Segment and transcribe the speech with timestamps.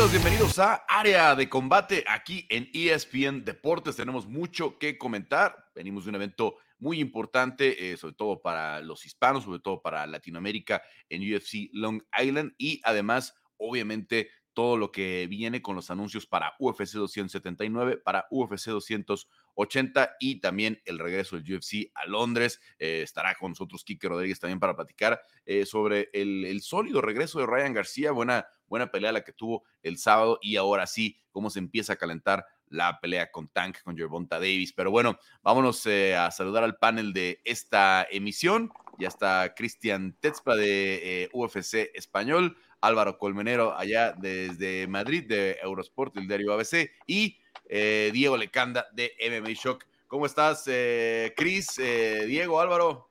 [0.00, 3.96] Bienvenidos, bienvenidos a Área de Combate aquí en ESPN Deportes.
[3.96, 5.66] Tenemos mucho que comentar.
[5.74, 10.06] Venimos de un evento muy importante, eh, sobre todo para los hispanos, sobre todo para
[10.06, 16.26] Latinoamérica en UFC Long Island y además, obviamente, todo lo que viene con los anuncios
[16.26, 22.60] para UFC 279, para UFC 280 y también el regreso del UFC a Londres.
[22.78, 27.46] Eh, estará con nosotros Kike Rodríguez también para platicar eh, sobre el, sólido regreso de
[27.46, 28.12] Ryan García.
[28.12, 31.96] Buena, buena pelea la que tuvo el sábado y ahora sí, cómo se empieza a
[31.96, 34.72] calentar la pelea con Tank, con Gervonta Davis.
[34.72, 38.70] Pero bueno, vámonos eh, a saludar al panel de esta emisión.
[38.98, 42.56] Ya está Cristian Tetzpa de UFC Español.
[42.80, 49.12] Álvaro Colmenero allá desde Madrid de Eurosport, el diario ABC, y eh, Diego Lecanda de
[49.20, 49.84] MMA Shock.
[50.06, 51.78] ¿Cómo estás, eh, Cris?
[51.78, 53.09] Eh, Diego, Álvaro.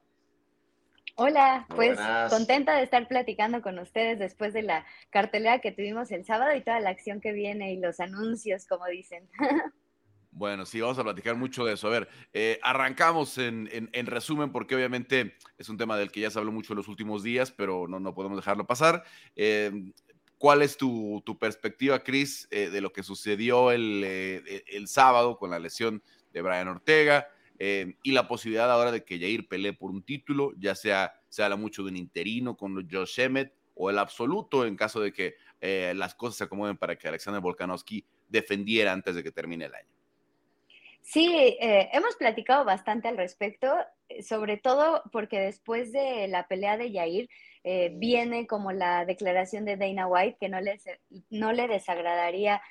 [1.22, 6.24] Hola, pues contenta de estar platicando con ustedes después de la cartelera que tuvimos el
[6.24, 9.30] sábado y toda la acción que viene y los anuncios, como dicen.
[10.32, 11.88] Bueno, sí, vamos a platicar mucho de eso.
[11.88, 13.68] A ver, eh, arrancamos en,
[14.06, 17.24] resumen, porque obviamente es un tema del que ya se habló mucho en los últimos
[17.24, 19.04] días, pero no, no podemos dejarlo pasar.
[19.36, 19.92] Eh,
[20.38, 24.04] ¿Cuál es tu, perspectiva, Chris, eh, de lo que sucedió el,
[24.68, 27.28] el, sábado con la lesión de Brian Ortega
[27.60, 31.58] y la posibilidad ahora de que Jair pelee por un título, ya sea se habla
[31.58, 35.36] mucho de un interino con Josh Emmett o el absoluto en caso de que
[35.94, 39.90] las cosas se acomoden para que Alexander Volkanovski defendiera antes de que termine el año?
[41.02, 43.74] Sí, eh, hemos platicado bastante al respecto,
[44.10, 47.30] eh, sobre todo porque después de la pelea de Yair
[47.64, 50.60] eh, viene como la declaración de Dana White que no,
[51.30, 52.62] no le desagradaría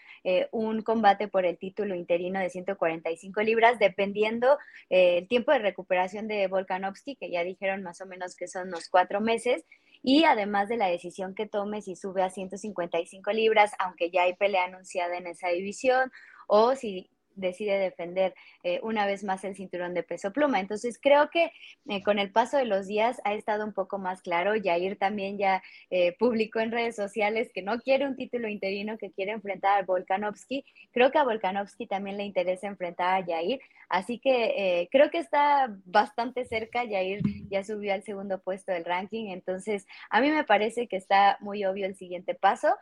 [0.50, 6.46] un combate por el título interino de 145 libras, dependiendo el tiempo de recuperación de
[6.46, 9.64] Volkanovski, que ya dijeron más o menos que son unos cuatro meses,
[10.02, 14.34] y además de la decisión que tome si sube a 155 libras, aunque ya hay
[14.34, 16.12] pelea anunciada en esa división,
[16.46, 20.60] o si decide defender eh, una vez más el cinturón de peso pluma.
[20.60, 21.52] Entonces creo que
[21.88, 24.56] eh, con el paso de los días ha estado un poco más claro.
[24.56, 29.12] Yair también ya eh, publicó en redes sociales que no quiere un título interino, que
[29.12, 30.64] quiere enfrentar a Volkanovski.
[30.92, 33.60] Creo que a Volkanovski también le interesa enfrentar a Yair.
[33.88, 36.84] Así que creo que está bastante cerca.
[36.84, 39.28] Yair ya subió al segundo puesto del ranking.
[39.28, 42.74] Entonces a mí me parece que está muy obvio el siguiente paso.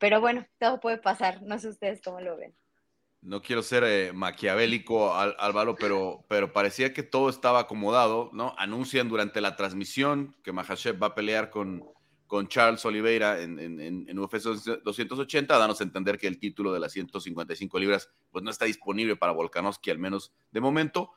[0.00, 1.42] pero bueno, todo puede pasar.
[1.42, 2.54] No sé ustedes cómo lo ven
[3.20, 8.54] no quiero ser eh, maquiavélico, Álvaro, pero, pero parecía que todo estaba acomodado, ¿no?
[8.58, 11.84] Anuncian durante la transmisión que Mahashev va a pelear con,
[12.28, 14.44] con Charles Oliveira en, en, UFC
[14.84, 19.16] 280, danos a entender que el título de las 155 libras pues no está disponible
[19.16, 21.10] para Volkanovski, al menos de momento.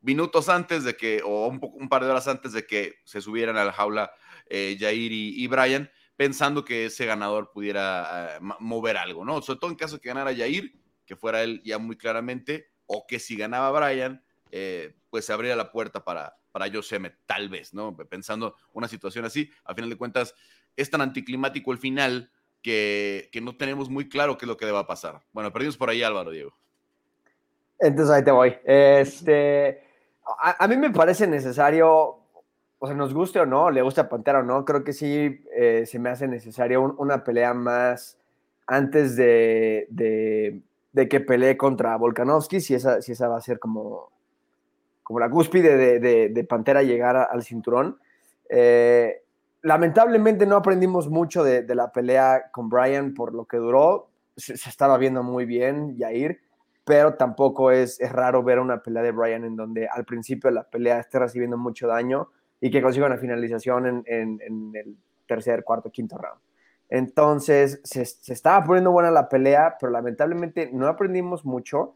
[0.00, 3.64] Minutos antes de que, o un, par de horas antes de que se subieran a
[3.64, 4.12] la jaula
[4.48, 9.42] eh, Jair y, y, Brian, pensando que ese ganador pudiera eh, mover algo, ¿no?
[9.42, 10.72] Sobre todo en caso de que ganara Jair,
[11.06, 15.56] que fuera él ya muy claramente, o que si ganaba Brian, eh, pues se abriera
[15.56, 16.94] la puerta para, para Josh
[17.26, 17.96] tal vez, ¿no?
[17.96, 20.34] Pensando una situación así, a final de cuentas,
[20.76, 22.30] es tan anticlimático el final
[22.62, 25.20] que, que no tenemos muy claro qué es lo que deba pasar.
[25.32, 26.56] Bueno, perdimos por ahí, Álvaro, Diego.
[27.78, 28.56] Entonces ahí te voy.
[28.64, 29.82] Este,
[30.38, 32.18] a, mí me parece necesario,
[32.78, 35.84] o sea, nos guste o no, le gusta Pantera o no, creo que sí eh,
[35.86, 38.18] se me hace necesario una pelea más
[38.66, 39.86] antes de
[41.04, 44.10] que pelee contra Volkanovski, si esa, si esa va a ser como,
[45.02, 47.98] como la cúspide de, Pantera llegar al cinturón.
[48.48, 49.22] Eh,
[49.60, 54.08] lamentablemente no aprendimos mucho de, la pelea con Brian por lo que duró.
[54.36, 56.40] Se, estaba viendo muy bien Yair,
[56.84, 60.54] pero tampoco es, es, raro ver una pelea de Brian en donde al principio de
[60.54, 62.30] la pelea esté recibiendo mucho daño
[62.60, 64.96] y que consiga una finalización en, en el
[65.26, 66.40] tercer, cuarto, quinto round.
[66.88, 71.94] Entonces, se, estaba poniendo buena la pelea, pero lamentablemente no aprendimos mucho.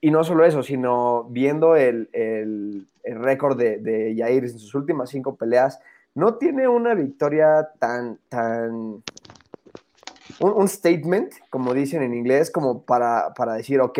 [0.00, 5.10] Y no solo eso, sino viendo el, el, récord de, de Yair en sus últimas
[5.10, 5.78] cinco peleas,
[6.14, 9.02] no tiene una victoria tan, tan,
[10.40, 13.98] un, statement, como dicen en inglés, como para, para, decir, ok,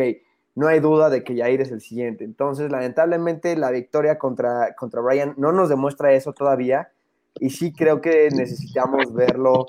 [0.55, 2.25] no hay duda de que Yair es el siguiente.
[2.25, 6.91] Entonces, lamentablemente, la victoria contra, contra Brian no nos demuestra eso todavía
[7.41, 9.67] y sí creo que necesitamos verlo,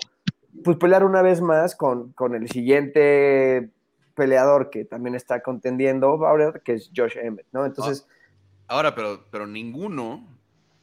[0.64, 3.70] pues pelear una vez más con, con el siguiente
[4.16, 7.66] peleador que también está contendiendo ahora, que es Josh Emmett, ¿no?
[7.66, 8.08] Entonces...
[8.68, 10.26] Ahora, pero, pero ninguno,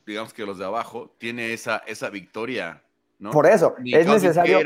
[0.06, 2.82] digamos que los de abajo, tiene esa, esa victoria,
[3.18, 3.30] ¿no?
[3.30, 4.60] Por eso, es necesario,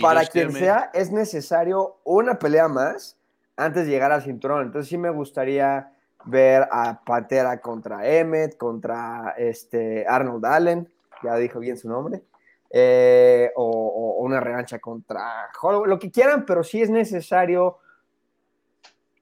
[0.00, 3.16] para quien sea, es necesario una pelea más
[3.56, 4.66] antes de llegar al cinturón.
[4.66, 5.92] Entonces sí me gustaría
[6.24, 10.91] ver a Pantera contra Emmett, contra este Arnold Allen,
[11.22, 12.22] ya dijo bien su nombre.
[12.70, 17.78] eh, o, una revancha contra Holloway, lo que quieran, pero sí es necesario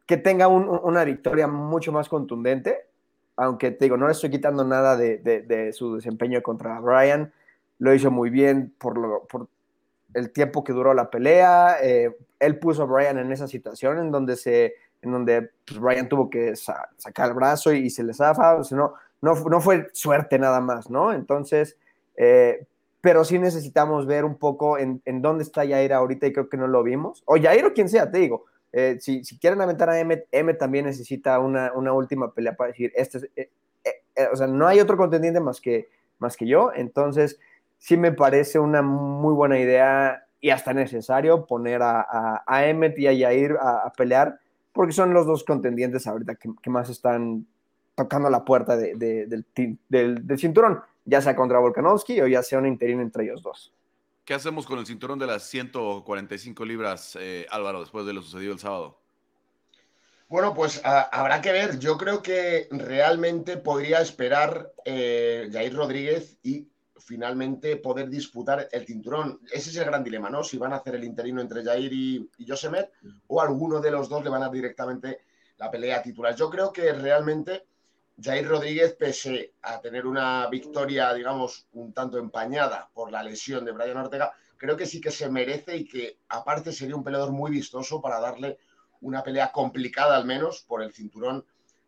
[0.06, 2.86] que tenga una victoria mucho más contundente,
[3.36, 7.32] aunque te digo, no le estoy quitando nada de, su desempeño contra Brian,
[7.78, 9.48] lo hizo muy bien por,
[10.14, 14.10] el tiempo que duró la pelea, eh, él puso a Brian en esa situación en
[14.10, 18.56] donde se en donde pues, Brian tuvo que sacar el brazo y, se le zafa,
[18.56, 21.12] o no, no, no, fue suerte nada más, ¿no?
[21.12, 21.78] Entonces,
[22.16, 22.66] eh,
[23.00, 26.56] pero sí necesitamos ver un poco en, en, dónde está Jair ahorita y creo que
[26.56, 29.88] no lo vimos, o Jair o quien sea, te digo, eh, si, si, quieren aventar
[29.90, 33.50] a Emmet, Emmet también necesita una, una última pelea para decir, este eh,
[34.32, 37.38] o sea, no hay otro contendiente más que, más que yo, entonces
[37.78, 42.98] sí me parece una muy buena idea y hasta necesario poner a, a, a Emmet
[42.98, 44.38] y a Jair a pelear
[44.72, 47.46] porque son los dos contendientes ahorita que, más están
[47.94, 49.44] tocando la puerta del,
[50.38, 53.72] cinturón, ya sea contra Volkanovski o ya sea un interino entre ellos dos.
[54.24, 58.52] ¿Qué hacemos con el cinturón de las 145 libras, eh, Álvaro, después de lo sucedido
[58.52, 59.00] el sábado?
[60.28, 61.80] Bueno, pues habrá que ver.
[61.80, 66.68] Yo creo que realmente podría esperar eh, Jair Rodríguez y
[67.00, 69.40] finalmente poder disputar el cinturón.
[69.50, 70.44] Ese es el gran dilema, ¿no?
[70.44, 72.92] Si van a hacer el interino entre Jair y, y Josemet
[73.26, 75.22] o alguno de los dos le van a dar directamente
[75.56, 76.36] la pelea titular.
[76.36, 77.66] Yo creo que realmente
[78.22, 83.72] Jair Rodríguez, pese a tener una victoria, digamos, un tanto empañada por la lesión de
[83.72, 87.50] Brian Ortega, creo que sí que se merece y que aparte sería un peleador muy
[87.50, 88.58] vistoso para darle
[89.00, 91.44] una pelea complicada al menos por el cinturón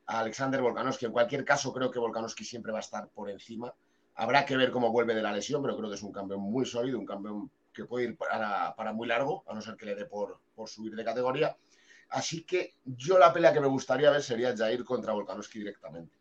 [0.07, 1.07] a Alexander Volkanovski.
[1.07, 3.75] En cualquier caso, creo que Volkanovski siempre va a estar por encima
[4.15, 6.67] Habrá que ver cómo vuelve de la lesión, pero creo que es un campeón muy
[6.67, 10.05] sólido, un campeón que puede ir para, muy largo, a no ser que le dé
[10.05, 11.57] por, subir de categoría.
[12.11, 16.15] Así que yo la pelea que me gustaría ver sería Jair contra Volkanovski directamente.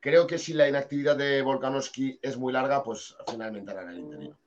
[0.00, 4.38] Creo que si la inactividad de Volkanovski es muy larga, pues finalmente harán el interino.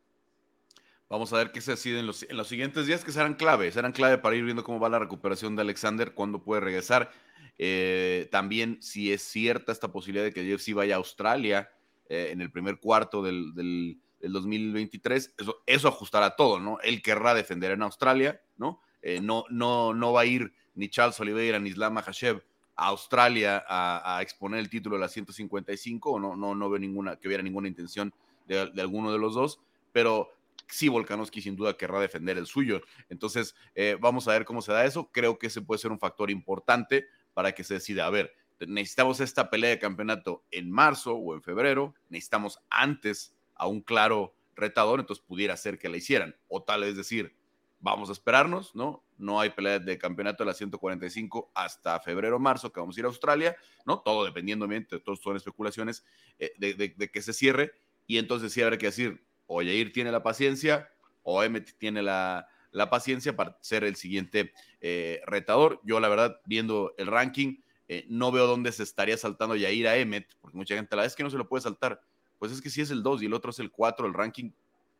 [1.10, 4.18] Vamos a ver qué se decide en los, siguientes días, que serán clave, serán clave
[4.18, 7.12] para ir viendo cómo va la recuperación de Alexander, cuándo puede regresar.
[7.60, 11.70] Eh, también si es cierta esta posibilidad de que Jeff sí vaya a Australia
[12.10, 15.36] eh, en el primer cuarto del, del, 2023,
[15.68, 16.80] eso, ajustará todo, ¿no?
[16.80, 18.82] Él querrá defender en Australia, ¿no?
[19.04, 22.42] Eh, no, no, no va a ir ni Charles Oliveira ni Islam Hashev
[22.76, 27.16] a Australia a, exponer el título de la 155, o no, no, no veo ninguna,
[27.18, 28.14] que hubiera ninguna intención
[28.48, 29.60] de, alguno de los dos,
[29.92, 30.30] pero
[30.68, 32.82] sí Volkanovski sin duda querrá defender el suyo.
[33.10, 35.10] Entonces, eh, vamos a ver cómo se da eso.
[35.12, 38.06] Creo que ese puede ser un factor importante para que se decida.
[38.06, 38.34] A ver,
[38.68, 44.36] necesitamos esta pelea de campeonato en marzo o en febrero, necesitamos antes a un claro
[44.56, 46.36] retador, entonces pudiera ser que la hicieran.
[46.48, 47.36] O tal vez decir,
[47.84, 49.04] vamos a esperarnos, ¿no?
[49.18, 53.06] No hay pelea de campeonato de la 145 hasta febrero marzo, que vamos a ir
[53.06, 54.00] a Australia, ¿no?
[54.00, 56.06] Todo dependiendo, de todos son especulaciones,
[56.40, 57.74] eh, de, que se cierre.
[58.08, 60.90] Y entonces sí habrá que decir, o Yair tiene la paciencia,
[61.24, 62.48] o Emmet tiene la,
[62.90, 65.82] paciencia para ser el siguiente eh, retador.
[65.84, 67.58] Yo, la verdad, viendo el ranking,
[67.90, 71.18] eh, no veo dónde se estaría saltando Yair a Emmet, porque mucha gente la vez
[71.18, 72.02] que no se lo puede saltar.
[72.40, 74.52] Pues es que si es el 2 y el otro es el 4, el ranking,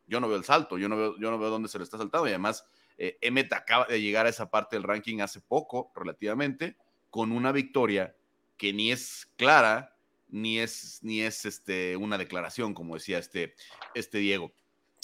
[0.06, 1.98] yo no veo el salto, yo no veo, yo no veo dónde se lo está
[1.98, 2.26] saltando.
[2.26, 2.64] Y además,
[2.98, 6.76] eh, Emmet acaba de llegar a esa parte del ranking hace poco, relativamente,
[7.10, 8.14] con una victoria
[8.56, 9.96] que ni es clara,
[10.28, 13.54] ni es, ni es este, una declaración, como decía este,
[13.94, 14.52] este Diego.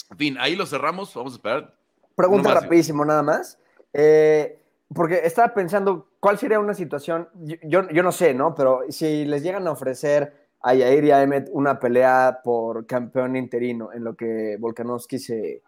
[0.09, 1.77] En fin, ahí lo cerramos, vamos a esperar.
[2.15, 3.57] Pregunta rapidísimo, nada más.
[3.93, 4.61] Eh,
[4.93, 7.29] porque estaba pensando, ¿cuál sería una situación?
[7.63, 8.53] Yo, yo, no sé, ¿no?
[8.55, 13.35] Pero si les llegan a ofrecer a Yair y a Emmet una pelea por campeón
[13.35, 15.63] interino, en lo que Volkanovski se,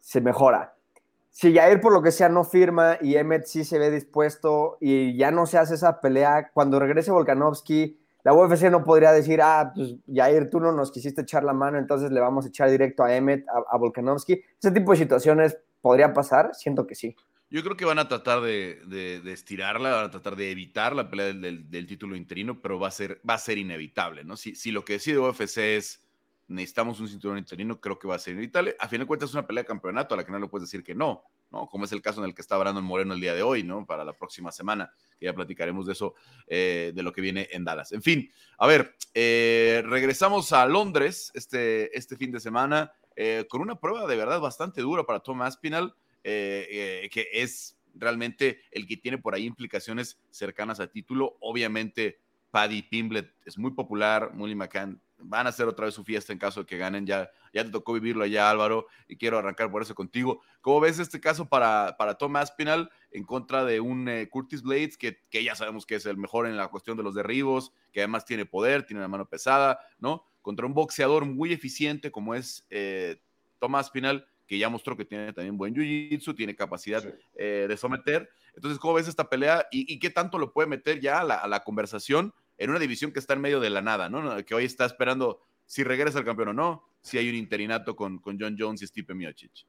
[0.00, 0.74] se mejora.
[1.30, 5.16] Si Yair por lo que sea no firma y Emmet sí se ve dispuesto y
[5.16, 9.72] ya no se hace esa pelea, cuando regrese Volkanovski, la UFC no podría decir, ah,
[9.74, 13.04] pues Yair, tú no nos quisiste echar la mano, entonces le vamos a echar directo
[13.04, 14.42] a Emmet, a, a Volkanovski.
[14.60, 17.14] Ese tipo de situaciones podría pasar, siento que sí.
[17.50, 21.32] Yo creo que van a tratar de, estirarla, van a tratar de evitar la pelea
[21.32, 24.36] del, título interino, pero va a ser, va a ser inevitable, ¿no?
[24.36, 26.04] Si, lo que decide UFC es
[26.48, 28.74] necesitamos un cinturón interino, creo que va a ser inevitable.
[28.78, 30.68] A fin de cuentas es una pelea de campeonato a la que no le puedes
[30.68, 31.68] decir que no, ¿no?
[31.68, 33.86] Como es el caso en el que está Brandon Moreno el día de hoy, ¿no?
[33.86, 36.14] Para la próxima semana, que ya platicaremos de eso,
[36.46, 37.92] eh, de lo que viene en Dallas.
[37.92, 43.60] En fin, a ver, eh, regresamos a Londres este, este fin de semana eh, con
[43.60, 45.94] una prueba de verdad bastante dura para Tom Aspinall.
[46.24, 51.36] Eh, eh, que es realmente el que tiene por ahí implicaciones cercanas a título.
[51.40, 52.20] Obviamente,
[52.50, 56.38] Paddy Pimblet es muy popular, Mully McCann van a hacer otra vez su fiesta en
[56.38, 57.06] caso de que ganen.
[57.06, 60.42] Ya, ya te tocó vivirlo allá, Álvaro, y quiero arrancar por eso contigo.
[60.60, 64.96] ¿Cómo ves este caso para, para Tom Aspinall en contra de un eh, Curtis Blades,
[64.96, 68.00] que, que, ya sabemos que es el mejor en la cuestión de los derribos, que
[68.00, 70.24] además tiene poder, tiene una mano pesada, ¿no?
[70.42, 72.66] Contra un boxeador muy eficiente como es
[73.58, 77.04] Tomás Pinal, que ya mostró que tiene también buen jiu-jitsu, tiene capacidad
[77.36, 78.30] eh, de someter.
[78.56, 82.32] Entonces, ¿cómo ves esta pelea y, qué tanto lo puede meter ya a la, conversación
[82.56, 84.44] en una división que está en medio de la nada, ¿no?
[84.44, 88.18] Que hoy está esperando si regresa el campeón o no, si hay un interinato con,
[88.18, 89.66] con John Jones y Stipe Miocic.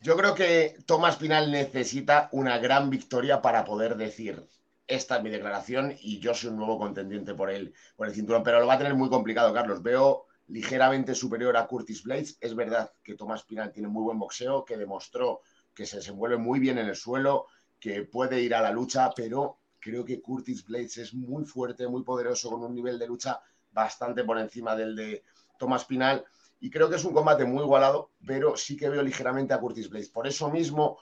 [0.00, 4.48] Yo creo que Tomás Pinal necesita una gran victoria para poder decir,
[4.86, 8.42] esta es mi declaración y yo soy un nuevo contendiente por el, por el cinturón,
[8.42, 9.82] pero lo va a tener muy complicado, Carlos.
[9.82, 12.36] Veo ligeramente superior a Curtis Blades.
[12.40, 15.40] Es verdad que Tomás Pinal tiene muy buen boxeo, que demostró
[15.74, 17.46] que se desenvuelve muy bien en el suelo,
[17.80, 22.02] que puede ir a la lucha, pero creo que Curtis Blades es muy fuerte, muy
[22.02, 23.40] poderoso, con un nivel de lucha
[23.72, 25.24] bastante por encima del de
[25.58, 26.24] Tomás Pinal.
[26.60, 29.90] Y creo que es un combate muy igualado, pero sí que veo ligeramente a Curtis
[29.90, 30.08] Blades.
[30.08, 30.98] Por eso mismo,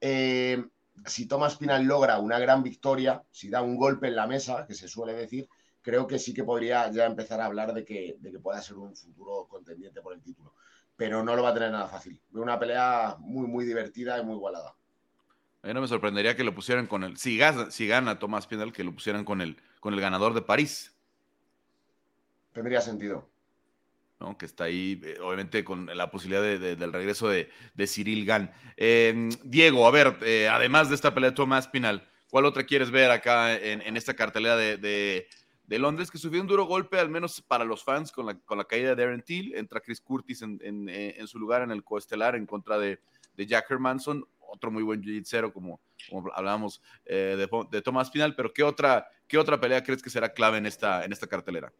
[0.00, 0.64] eh,
[1.06, 4.74] si Tomás Pinal logra una gran victoria, si da un golpe en la mesa, que
[4.74, 5.48] se suele decir,
[5.84, 8.78] creo que sí que podría ya empezar a hablar de que, de que pueda ser
[8.78, 10.54] un futuro contendiente por el título.
[10.96, 12.20] Pero no lo va a tener nada fácil.
[12.30, 14.74] Veo una pelea muy, muy divertida y muy igualada.
[15.62, 17.16] A mí no me sorprendería que lo pusieran con el.
[17.16, 20.42] Si gana, si gana Tomás Pinal, que lo pusieran con el, con el ganador de
[20.42, 20.96] París.
[22.52, 23.28] Tendría sentido.
[24.20, 24.38] ¿no?
[24.38, 27.50] que está ahí, eh, obviamente, con la posibilidad del regreso de,
[27.86, 28.50] Cyril Gann.
[28.76, 32.90] Em, Diego, a ver, eh, además de esta pelea de Tomás Pinal, ¿cuál otra quieres
[32.90, 35.28] ver acá en, esta cartelera de,
[35.68, 36.10] Londres?
[36.10, 38.94] Que sufrió un duro golpe, al menos para los fans, con la, con la caída
[38.94, 39.54] de Darren Till.
[39.54, 42.98] Entra Chris Curtis en, en, su lugar en el coestelar en contra de,
[43.36, 48.34] Jack Hermanson, otro muy buen jiu como, como hablábamos eh, de, de Tomás Pinal.
[48.36, 51.72] Pero ¿qué otra, ¿qué otra pelea crees que será clave en esta, en esta cartelera?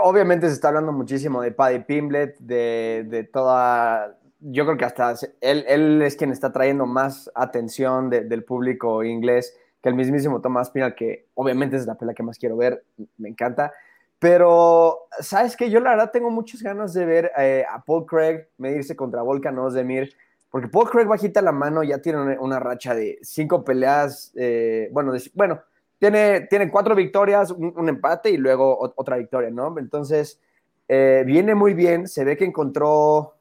[0.00, 4.18] Obviamente se está hablando muchísimo de Paddy Pimblet, de, toda...
[4.38, 9.56] Yo creo que hasta él, él, es quien está trayendo más atención del público inglés
[9.82, 12.84] que el mismísimo Thomas Pinal, que obviamente es la pelea que más quiero ver,
[13.18, 13.72] me encanta.
[14.18, 15.68] Pero, ¿sabes qué?
[15.68, 19.58] Yo la verdad tengo muchas ganas de ver eh, a Paul Craig medirse contra Volkan
[19.58, 20.14] Ozdemir,
[20.48, 25.12] porque Paul Craig bajita la mano, ya tiene una, racha de cinco peleas, eh, bueno,
[25.34, 25.62] bueno,
[25.98, 29.76] tiene, cuatro victorias, un, empate y luego otra victoria, ¿no?
[29.78, 30.40] Entonces,
[30.86, 33.34] eh, viene muy bien, se ve que encontró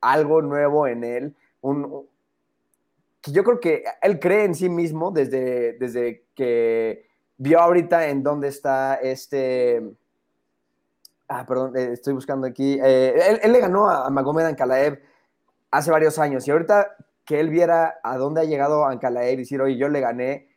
[0.00, 2.06] algo nuevo en él, un,
[3.20, 7.06] que yo creo que él cree en sí mismo desde, desde que
[7.36, 9.82] vio ahorita en dónde está este...
[11.28, 12.78] Ah, perdón, eh, estoy buscando aquí.
[12.82, 15.02] Eh, él, le ganó a, Magomed Ankalaev
[15.70, 19.60] hace varios años y ahorita que él viera a dónde ha llegado Ankalaev y decir,
[19.60, 20.48] oye, yo le gané,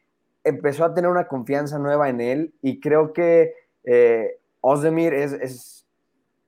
[0.43, 3.53] empezó a tener una confianza nueva en él y creo que
[3.83, 5.85] eh, Ozdemir es,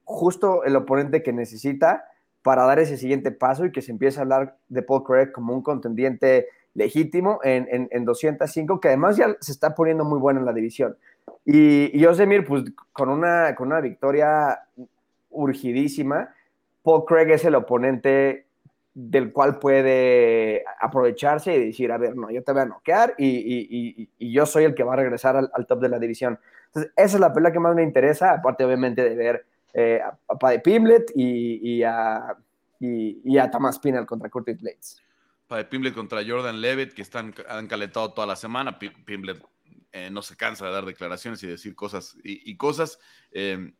[0.05, 2.05] justo el oponente que necesita
[2.43, 5.53] para dar ese siguiente paso y que se empiece a hablar de Paul Craig como
[5.53, 10.45] un contendiente legítimo en, en, 205, que además ya se está poniendo muy bueno en
[10.45, 10.97] la división.
[11.45, 14.59] Y, y Ozdemir, pues con una, con una victoria
[15.29, 16.33] urgidísima,
[16.83, 18.45] Paul Craig es el oponente
[18.93, 24.09] del cual puede aprovecharse y decir, a ver, no, yo te voy a noquear y,
[24.19, 26.39] yo soy el que va a regresar al, top de la división.
[26.67, 30.53] Entonces, esa es la pelea que más me interesa, aparte obviamente de ver eh, a
[31.15, 32.37] y, a,
[32.79, 35.01] y, a Thomas Pinal contra Curtis Blades.
[35.47, 38.79] Paddy Pimlet contra Jordan Levitt, que están, han calentado toda la semana.
[38.79, 39.43] Pimlet
[39.91, 42.99] eh, no se cansa de dar declaraciones y decir cosas y, cosas.
[43.31, 43.73] Eh,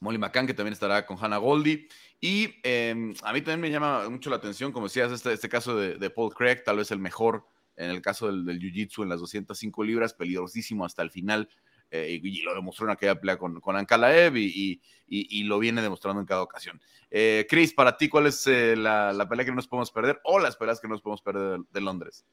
[0.00, 1.88] Molly McCann, que también estará con Hannah Goldie.
[2.20, 5.76] Y em, a mí también me llama mucho la atención, como decías, este, este caso
[5.76, 7.44] de, Paul Craig, tal vez el mejor
[7.76, 11.48] en el caso del, Jiu-Jitsu en las 205 libras, peligrosísimo hasta el final.
[11.90, 16.20] Eh, y, lo demostró en aquella pelea con, con Ankalaev y, y, lo viene demostrando
[16.20, 16.80] en cada ocasión.
[17.10, 20.20] Eh, Chris, para ti, ¿cuál es eh, la, la, pelea que no nos podemos perder
[20.24, 22.24] o las peleas que no nos podemos perder de Londres?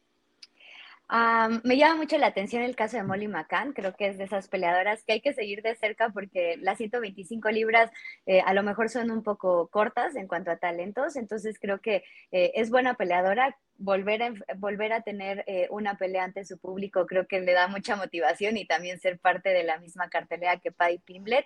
[1.63, 4.49] Me llama mucho la atención el caso de Molly McCann, creo que es de esas
[4.49, 7.91] peleadoras que hay que seguir de cerca porque las 125 libras
[8.25, 12.03] eh, a lo mejor son un poco cortas en cuanto a talentos, entonces creo que
[12.31, 13.57] eh, es buena peleadora.
[13.79, 17.67] Volver a, volver a tener eh, una pelea ante su público creo que le da
[17.67, 21.45] mucha motivación y también ser parte de la misma cartelera que Paddy Pimblet.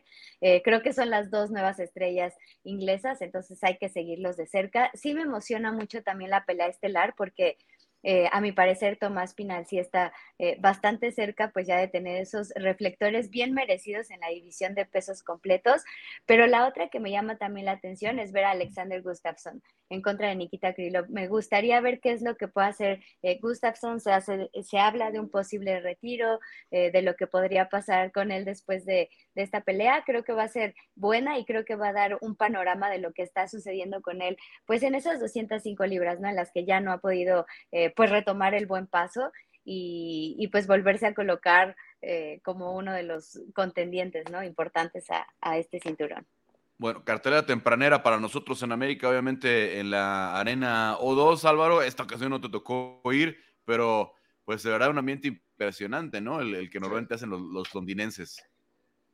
[0.64, 4.92] creo que son las dos nuevas estrellas inglesas, entonces hay que seguirlos de cerca.
[4.94, 7.58] Sí me emociona mucho también la pelea estelar porque
[8.04, 12.22] eh, a mi parecer, Tomás Pinal sí está eh, bastante cerca, pues ya de tener
[12.22, 15.84] esos reflectores bien merecidos en la división de pesos completos.
[16.26, 20.02] Pero la otra que me llama también la atención es ver a Alexander Gustafsson en
[20.02, 21.10] contra de Nikita Krylov.
[21.10, 24.00] Me gustaría ver qué es lo que puede hacer eh, Gustafsson.
[24.00, 24.12] Se,
[24.64, 26.40] se habla de un posible retiro,
[26.72, 30.04] de lo que podría pasar con él después de, esta pelea.
[30.06, 33.00] Creo que va a ser buena y creo que va a dar un panorama de
[33.00, 36.30] lo que está sucediendo con él, pues en esas 205 libras, ¿no?
[36.30, 37.46] En las que ya no ha podido
[37.96, 39.32] pues retomar el buen paso
[39.64, 44.44] y, pues volverse a colocar eh, como uno de los contendientes ¿no?
[44.44, 46.26] importantes a, este cinturón.
[46.82, 51.84] Bueno, cartelera tempranera para nosotros en América, obviamente en la Arena O2, Álvaro.
[51.84, 54.14] Esta ocasión no te tocó ir, pero
[54.46, 56.42] pues de verdad un ambiente impresionante, ¿no?
[56.42, 58.42] El, que normalmente hacen los, londinenses.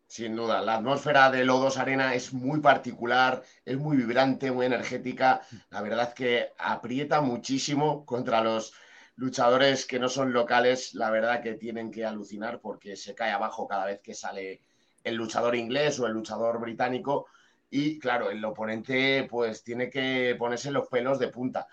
[0.07, 5.41] Sin duda, la atmósfera de O2 Arena es muy particular, es muy vibrante, muy energética.
[5.69, 8.75] La verdad que aprieta muchísimo contra los
[9.17, 10.93] luchadores que no son locales.
[10.93, 14.61] La verdad que tienen que alucinar porque se cae abajo cada vez que sale
[15.03, 17.27] el luchador inglés o el luchador británico
[17.69, 21.67] y claro, el oponente pues tiene que ponerse los pelos de punta.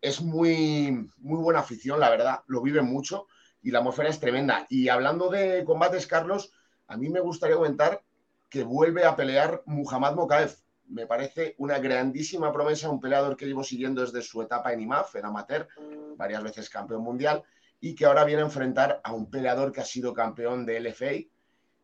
[0.00, 3.26] Es muy, muy buena afición, la verdad, lo vive mucho
[3.62, 4.66] y la atmósfera es tremenda.
[4.68, 6.52] Y hablando de combates, Carlos,
[6.86, 8.02] a mí me gustaría comentar
[8.48, 10.56] que vuelve a pelear Muhammad Mokaev.
[10.88, 15.14] Me parece una grandísima promesa, un peleador que llevo siguiendo desde su etapa en IMAF,
[15.14, 15.68] en amateur,
[16.16, 17.44] varias veces campeón mundial,
[17.80, 21.30] y que ahora viene a enfrentar a un peleador que ha sido campeón de LFA,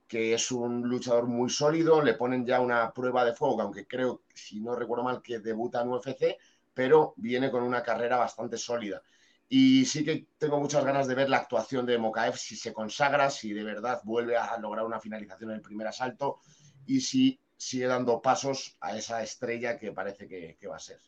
[0.07, 4.23] que es un luchador muy sólido, le ponen ya una prueba de fuego, aunque creo,
[4.35, 6.37] si no recuerdo mal, que debuta en UFC,
[6.73, 9.03] pero viene con una carrera bastante sólida.
[9.49, 13.31] Y sí que tengo muchas ganas de ver la actuación de Mokaev, si se consagra,
[13.31, 16.41] si de verdad vuelve a lograr una finalización en el primer asalto
[16.85, 21.01] y si sigue dando pasos a esa estrella que parece que, va a ser.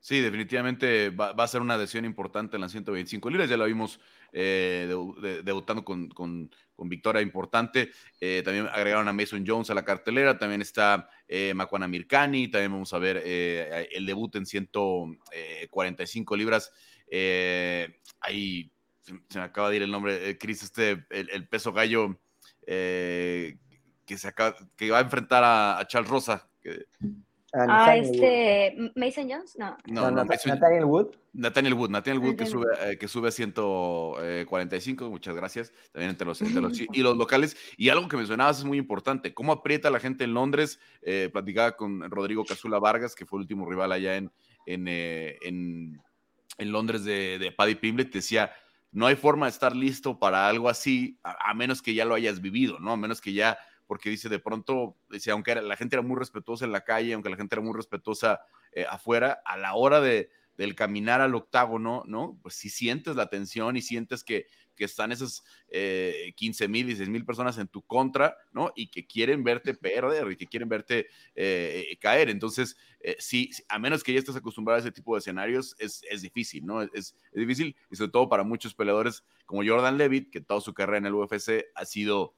[0.00, 3.50] Sí, definitivamente va, a ser una adhesión importante en las 125 libras.
[3.50, 4.00] Ya lo vimos
[4.32, 4.88] eh,
[5.44, 6.08] debutando con,
[6.80, 7.90] con victoria importante.
[8.18, 12.72] Eh, también agregaron a Mason Jones a la cartelera, también está eh, Makwana Mirkani, también
[12.72, 16.72] vamos a ver eh, el debut en 145 libras.
[18.20, 22.18] ahí se, me acaba de ir el nombre, Chris, este, el, peso gallo
[22.66, 23.58] que,
[24.16, 24.32] se
[24.90, 26.50] va a enfrentar a, Charles Rosa.
[27.52, 29.76] Ah, este, Mason Jones, no.
[29.86, 31.08] No, Nathaniel Wood.
[31.32, 36.26] Nathaniel Wood, Nathaniel Wood que sube, eh, que sube a 145, muchas gracias, también entre
[36.26, 37.56] los, y los locales.
[37.76, 41.76] Y algo que mencionabas es muy importante, cómo aprieta la gente en Londres, eh, platicaba
[41.76, 44.30] con Rodrigo Casula Vargas, que fue el último rival allá en,
[44.66, 46.00] en, eh, en,
[46.58, 48.52] en Londres de, de Paddy Pimblet, decía,
[48.92, 52.14] no hay forma de estar listo para algo así, a, a menos que ya lo
[52.14, 52.92] hayas vivido, ¿no?
[52.92, 53.58] A menos que ya
[53.90, 57.28] porque dice de pronto, dice, aunque la gente era muy respetuosa en la calle, aunque
[57.28, 62.04] la gente era muy respetuosa eh, afuera, a la hora de, del caminar al octágono,
[62.06, 62.38] ¿no?
[62.40, 67.08] Pues si sientes la tensión y sientes que, que están esas eh, 15 mil, 16
[67.08, 68.70] mil personas en tu contra, ¿no?
[68.76, 72.30] Y que quieren verte perder y que quieren verte eh, caer.
[72.30, 76.04] Entonces, eh, sí, a menos que ya estés acostumbrado a ese tipo de escenarios, es,
[76.08, 76.82] es difícil, ¿no?
[76.82, 80.74] Es, es, difícil y sobre todo para muchos peleadores como Jordan Levitt, que toda su
[80.74, 82.36] carrera en el UFC ha sido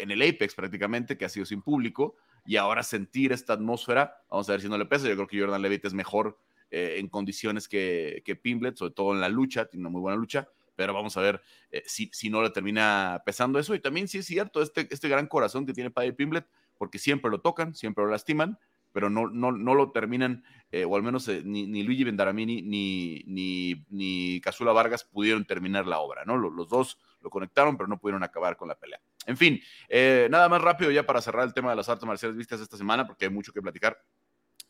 [0.00, 4.48] en el Apex prácticamente, que ha sido sin público, y ahora sentir esta atmósfera, vamos
[4.48, 6.38] a ver si no le pesa, yo creo que Jordan Levitt es mejor
[6.70, 10.16] eh, en condiciones que, que Pimblet, sobre todo en la lucha, tiene una muy buena
[10.16, 14.08] lucha, pero vamos a ver eh, si, si, no le termina pesando eso, y también
[14.08, 17.74] sí es cierto, este, este gran corazón que tiene Paddy Pimblet, porque siempre lo tocan,
[17.74, 18.58] siempre lo lastiman,
[18.92, 23.24] pero no, no, no lo terminan, eh, o al menos ni, ni, Luigi Vendaramini ni,
[23.26, 26.36] ni, ni Casula Vargas pudieron terminar la obra, ¿no?
[26.36, 29.00] Los, los dos lo conectaron, pero no pudieron acabar con la pelea.
[29.28, 29.60] En fin,
[29.90, 32.78] eh, nada más rápido ya para cerrar el tema de las artes marciales vistas esta
[32.78, 34.02] semana, porque hay mucho que platicar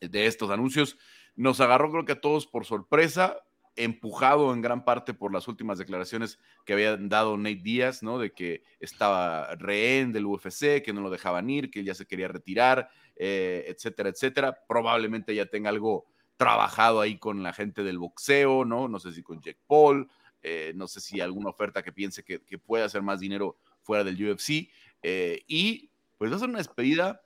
[0.01, 0.97] de estos anuncios.
[1.37, 3.37] Nos agarró creo que a todos por sorpresa,
[3.77, 8.19] empujado en gran parte por las últimas declaraciones que había dado Nate Díaz, ¿no?
[8.19, 12.27] De que estaba rehén del UFC, que no lo dejaban ir, que ya se quería
[12.27, 14.59] retirar, eh, etcétera, etcétera.
[14.67, 18.89] Probablemente ya tenga algo trabajado ahí con la gente del boxeo, ¿no?
[18.89, 20.09] No sé si con Jack Paul,
[20.41, 23.57] eh, no sé si alguna oferta que piense que, que puede hacer más dinero
[23.89, 24.69] fuera del UFC.
[25.01, 27.23] Eh, y pues va a ser una despedida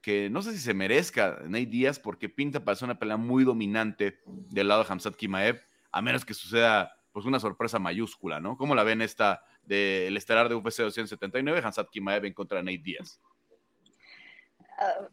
[0.00, 3.44] que no sé si se merezca Nate Díaz porque pinta para ser una pelea muy
[3.44, 5.62] dominante del lado de Hamzat Kimaev,
[5.92, 8.56] a menos que suceda pues una sorpresa mayúscula, ¿no?
[8.56, 12.82] ¿Cómo la ven esta del estelar de UFC 279, Hamzat Kimaev en contra de Nate
[12.82, 13.20] Díaz?
[14.78, 15.08] Ah,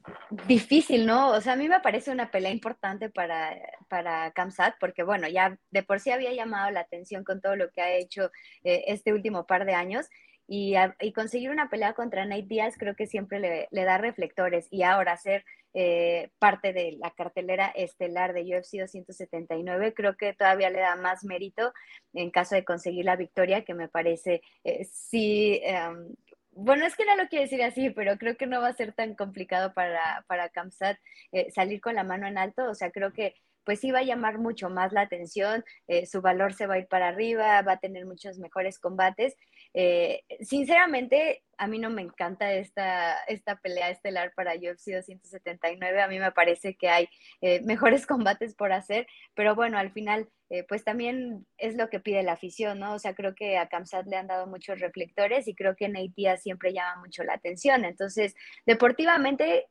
[0.47, 1.30] difícil, ¿no?
[1.34, 3.56] O sea, a mí me parece una pelea importante para,
[3.89, 7.69] para Kamsat, porque bueno, ya de por sí había llamado la atención con todo lo
[7.69, 8.32] que ha hecho
[8.63, 10.08] eh, este último par de años,
[10.52, 10.74] y,
[11.14, 15.46] conseguir una pelea contra Nate Diaz creo que siempre le, da reflectores y ahora ser
[15.76, 21.24] eh, parte de la cartelera estelar de UFC 279 creo que todavía le da más
[21.24, 21.72] mérito
[22.14, 26.16] en caso de conseguir la victoria que me parece eh, sí em,
[26.52, 28.92] bueno, es que no lo quiero decir así, pero creo que no va a ser
[28.94, 30.98] tan complicado para, para Kamsat
[31.32, 32.70] eh, salir con la mano en alto.
[32.70, 35.64] O sea, creo que pues sí va a llamar mucho más la atención,
[36.08, 39.38] su valor se va a ir para arriba, va a tener muchos mejores combates
[39.73, 46.01] Eh, sinceramente, a mí no me encanta esta, esta pelea estelar para UFC 279.
[46.01, 47.10] A mí me parece que hay
[47.41, 51.99] eh, mejores combates por hacer, pero bueno, al final, eh, pues también es lo que
[51.99, 52.93] pide la afición, ¿no?
[52.93, 56.38] O sea, creo que a Kamsat le han dado muchos reflectores y creo que Nate
[56.38, 57.86] siempre llama mucho la atención.
[57.86, 59.67] Entonces, deportivamente,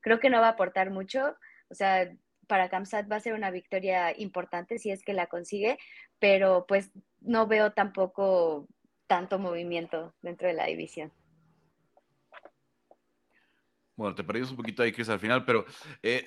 [0.00, 1.36] creo que no va a aportar mucho.
[1.70, 2.10] O sea,
[2.46, 5.78] para Kamsat va a ser una victoria importante si es que la consigue,
[6.18, 8.66] pero pues no veo tampoco
[9.08, 11.12] tanto movimiento dentro de la división.
[13.98, 15.66] Bueno, te perdimos un poquito ahí, Chris, al final, pero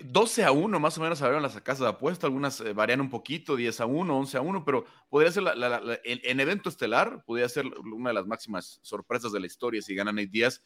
[0.01, 2.99] 12 eh, a 1 más o menos abrieron las casas de apuesta, algunas eh, varían
[2.99, 5.45] un poquito, 10 a 1, 11 a 1, pero podría ser
[6.03, 10.15] en, evento estelar, podría ser una de las máximas sorpresas de la historia si ganan
[10.15, 10.61] Nate Díaz,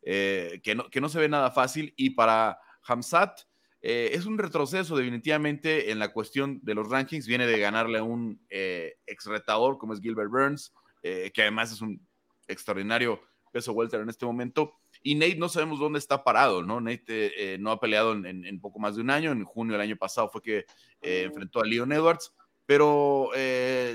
[0.00, 3.40] eh, que, no, que no se ve nada fácil, y para Hamzat
[3.82, 8.40] es un retroceso definitivamente en la cuestión de los rankings, viene de ganarle a un
[8.48, 10.72] ex retador como es Gilbert Burns,
[11.06, 12.04] eh, que además es un
[12.48, 13.20] extraordinario
[13.52, 14.74] peso welter en este momento.
[15.02, 16.80] Y Nate no sabemos dónde está parado, ¿no?
[16.80, 19.30] Nate eh, eh, no ha peleado en, poco más de un año.
[19.30, 20.66] En junio del año pasado fue que
[21.00, 22.34] enfrentó a Leon Edwards.
[22.66, 23.30] Pero,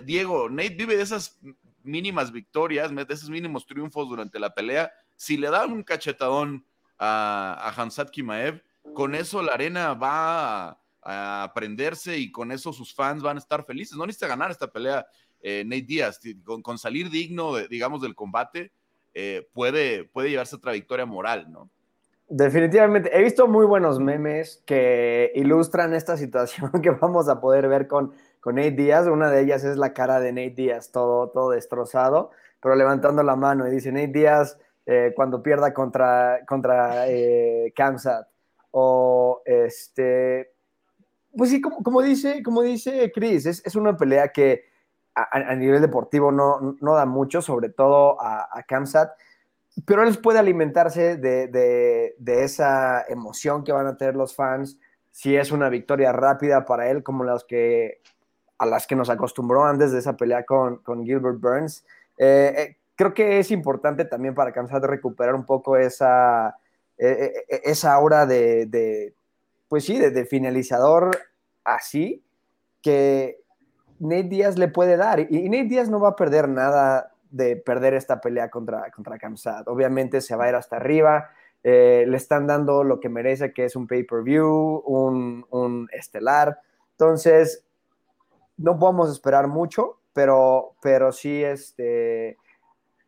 [0.06, 1.38] Diego, Nate vive de esas
[1.84, 4.90] mínimas victorias, de esos mínimos triunfos durante la pelea.
[5.18, 6.66] Si le dan un cachetadón
[6.98, 12.72] a, a Hansat Kimaev, con eso la arena va a, a aprenderse y con eso
[12.72, 13.98] sus fans van a estar felices.
[13.98, 15.06] No necesita ganar esta pelea
[15.42, 16.20] eh, Nate Díaz,
[16.64, 18.72] con, salir digno, digamos, del combate,
[19.14, 21.70] eh, puede, puede llevarse otra victoria moral, ¿no?
[22.34, 27.88] Definitivamente, he visto muy buenos memes que ilustran esta situación que vamos a poder ver
[27.88, 29.08] con, con Nate Díaz.
[29.08, 33.36] Una de ellas es la cara de Nate Díaz, todo, todo destrozado, pero levantando la
[33.36, 38.28] mano y dice Nate Díaz eh, cuando pierda contra, contra eh, Kamsat.
[38.72, 40.54] O este,
[41.36, 44.71] pues sí, como, como, dice, como dice Chris, es, es una pelea que
[45.16, 49.12] a, nivel deportivo no, no, da mucho, sobre todo a, a Kamsat,
[49.86, 54.78] pero él puede alimentarse de, de, esa emoción que van a tener los fans
[55.12, 58.02] si es una victoria rápida para él, como las que,
[58.58, 61.86] a las que nos acostumbró antes de esa pelea con, con Gilbert Burns.
[62.18, 66.58] Eh, eh, creo que es importante también para Kamsat recuperar un poco esa,
[66.98, 69.14] eh, esa aura de, de,
[69.68, 71.12] pues sí, de finalizador
[71.64, 72.24] así,
[72.82, 73.41] que,
[74.02, 75.20] Nate Díaz le puede dar.
[75.20, 79.68] Y, Nate Díaz no va a perder nada de perder esta pelea contra, contra Kamsat.
[79.68, 81.30] Obviamente se va a ir hasta arriba.
[81.64, 86.60] Eh, le están dando lo que merece, que es un pay-per-view, un, un, estelar.
[86.94, 87.64] Entonces,
[88.58, 92.11] no podemos esperar mucho, pero, pero sí, este,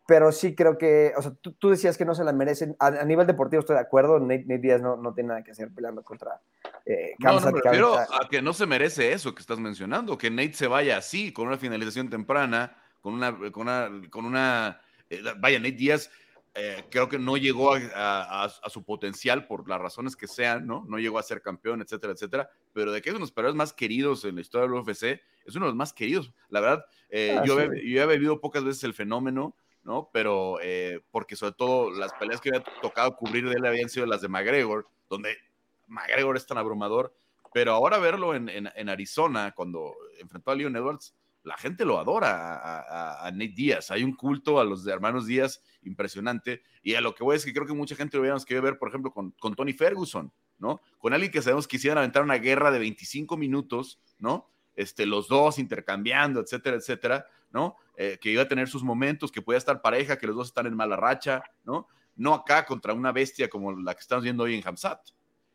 [0.06, 2.76] pero sí creo que, o sea, tú, decías que no se la merecen.
[2.80, 6.04] A, nivel deportivo estoy de acuerdo, Nate, Díaz no, no, tiene nada que hacer peleando
[6.04, 6.42] contra
[6.86, 10.30] eh, No, no, me refiero a que no se merece eso que estás mencionando, que
[10.30, 15.22] Nate se vaya así, con una finalización temprana, con una, con una, con una eh,
[15.40, 16.10] vaya, Nate Díaz
[16.56, 20.86] eh, creo que no llegó a, a, su potencial por las razones que sean, ¿no?
[20.88, 23.58] No llegó a ser campeón, etcétera, etcétera, pero de que es uno de los peleadores
[23.58, 26.32] más queridos en la historia del UFC, es uno de los más queridos.
[26.50, 30.10] La verdad, eh, ah, yo, he, yo, he, vivido pocas veces el fenómeno, ¿no?
[30.12, 34.06] Pero eh, porque sobre todo las peleas que había tocado cubrir de él habían sido
[34.06, 35.38] las de McGregor, donde
[35.88, 37.14] McGregor es tan abrumador,
[37.54, 42.56] pero ahora verlo en, en, Arizona, cuando enfrentó a Leon Edwards, la gente lo adora
[42.56, 43.92] a, a, Nate Díaz.
[43.92, 46.64] Hay un culto a los hermanos Díaz impresionante.
[46.82, 48.80] Y a lo que voy es que creo que mucha gente lo hubiéramos querido ver,
[48.80, 50.82] por ejemplo, con, con Tony Ferguson, ¿no?
[50.98, 54.50] Con alguien que sabemos que quisieran aventar una guerra de 25 minutos, ¿no?
[54.76, 57.78] Este, los dos intercambiando, etcétera, etcétera, ¿no?
[57.96, 60.66] Eh, que iba a tener sus momentos, que podía estar pareja, que los dos están
[60.66, 61.88] en mala racha, ¿no?
[62.16, 65.00] No acá contra una bestia como la que estamos viendo hoy en Hamzat.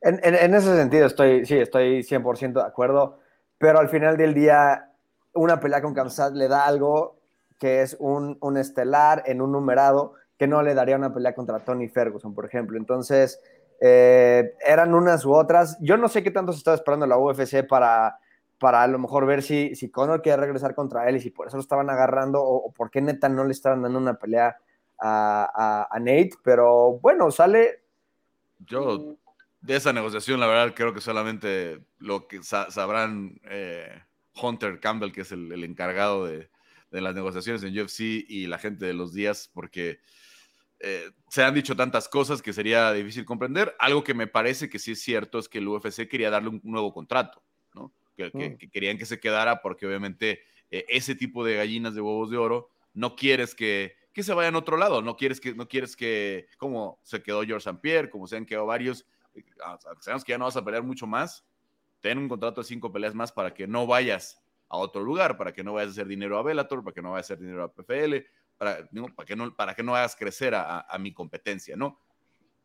[0.00, 3.18] En, en, ese sentido estoy, sí, estoy 100% de acuerdo,
[3.58, 4.92] pero al final del día
[5.34, 7.18] una pelea con Hamzat le da algo
[7.58, 11.58] que es un, un, estelar en un numerado que no le daría una pelea contra
[11.58, 12.78] Tony Ferguson, por ejemplo.
[12.78, 13.40] Entonces,
[13.80, 15.76] eh, eran unas u otras.
[15.80, 18.18] Yo no sé qué tanto se estaba esperando la UFC para
[18.58, 21.46] para a lo mejor ver si, si Conor quiere regresar contra él y si por
[21.46, 24.56] eso lo estaban agarrando o, por qué neta no le estaban dando una pelea
[25.00, 27.84] a, Nate, pero bueno, sale.
[28.58, 29.16] Yo
[29.60, 34.02] de esa negociación, la verdad, creo que solamente lo que sabrán eh,
[34.40, 36.50] Hunter Campbell, que es el, encargado de,
[36.90, 40.00] las negociaciones en UFC y la gente de los días, porque
[40.80, 43.76] eh, se han dicho tantas cosas que sería difícil comprender.
[43.78, 46.60] Algo que me parece que sí es cierto es que el UFC quería darle un
[46.64, 47.42] nuevo contrato
[48.18, 48.56] Mm.
[48.56, 52.36] que, querían que se quedara porque obviamente eh, ese tipo de gallinas de huevos de
[52.36, 55.96] oro no quieres que, que se vayan a otro lado, no quieres que, no quieres
[55.96, 57.80] que, como se quedó George St.
[57.80, 59.44] Pierre, como se han quedado varios, eh,
[60.00, 61.46] sabemos que ya no vas a pelear mucho más,
[62.00, 65.52] ten un contrato de cinco peleas más para que no vayas a otro lugar, para
[65.52, 67.62] que no vayas a hacer dinero a Bellator, para que no vayas a hacer dinero
[67.62, 68.16] a PFL,
[68.56, 72.00] para, para, que, no, para que no hagas crecer a, a, mi competencia, ¿no?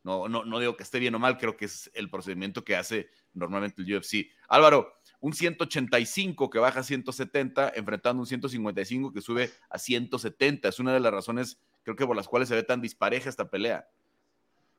[0.03, 2.75] No, no, no digo que esté bien o mal, creo que es el procedimiento que
[2.75, 4.29] hace normalmente el UFC.
[4.49, 10.67] Álvaro, un 185 que baja a 170, enfrentando un 155 que sube a 170.
[10.67, 13.49] Es una de las razones, creo que por las cuales se ve tan dispareja esta
[13.49, 13.88] pelea.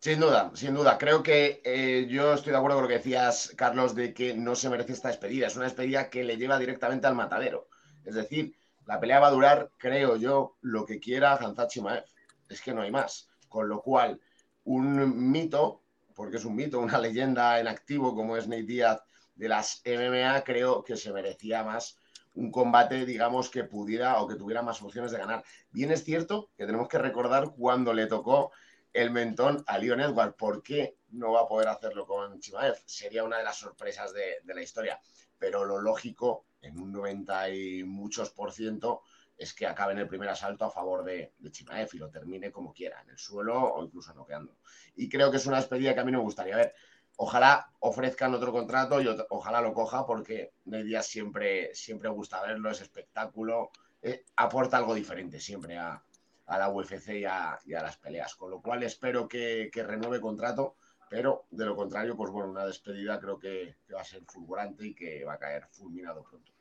[0.00, 0.98] Sin duda, sin duda.
[0.98, 4.54] Creo que eh, yo estoy de acuerdo con lo que decías, Carlos, de que no
[4.54, 5.46] se merece esta despedida.
[5.46, 7.68] Es una despedida que le lleva directamente al matadero.
[8.04, 8.54] Es decir,
[8.84, 12.04] la pelea va a durar, creo yo, lo que quiera Hanzat Chimaev.
[12.50, 13.30] Es que no hay más.
[13.48, 14.20] Con lo cual,
[14.64, 15.80] un mito,
[16.14, 19.00] porque es un mito, una leyenda en activo como es Nate Díaz
[19.34, 21.98] de las MMA, creo que se merecía más
[22.34, 25.44] un combate, digamos, que pudiera o que tuviera más opciones de ganar.
[25.70, 28.52] Bien es cierto que tenemos que recordar cuando le tocó
[28.92, 30.34] el mentón a Leon Edwards.
[30.36, 32.76] ¿Por qué no va a poder hacerlo con Chimaev?
[32.86, 35.00] Sería una de las sorpresas de, la historia.
[35.38, 39.02] Pero lo lógico, en un 90 y muchos por ciento,
[39.36, 42.72] es que acabe en el primer asalto a favor de, Chimaev y lo termine como
[42.72, 44.56] quiera, en el suelo o incluso noqueando.
[44.96, 46.74] Y creo que es una despedida que a mí me gustaría ver.
[47.16, 52.80] Ojalá ofrezcan otro contrato y ojalá lo coja porque Ney siempre, siempre gusta verlo, es
[52.80, 53.70] espectáculo,
[54.02, 56.02] eh, aporta algo diferente siempre a,
[56.46, 58.34] a la UFC y a, las peleas.
[58.34, 60.76] Con lo cual espero que, renueve contrato,
[61.08, 64.94] pero de lo contrario, pues bueno, una despedida creo que, va a ser fulgurante y
[64.94, 66.52] que va a caer fulminado pronto.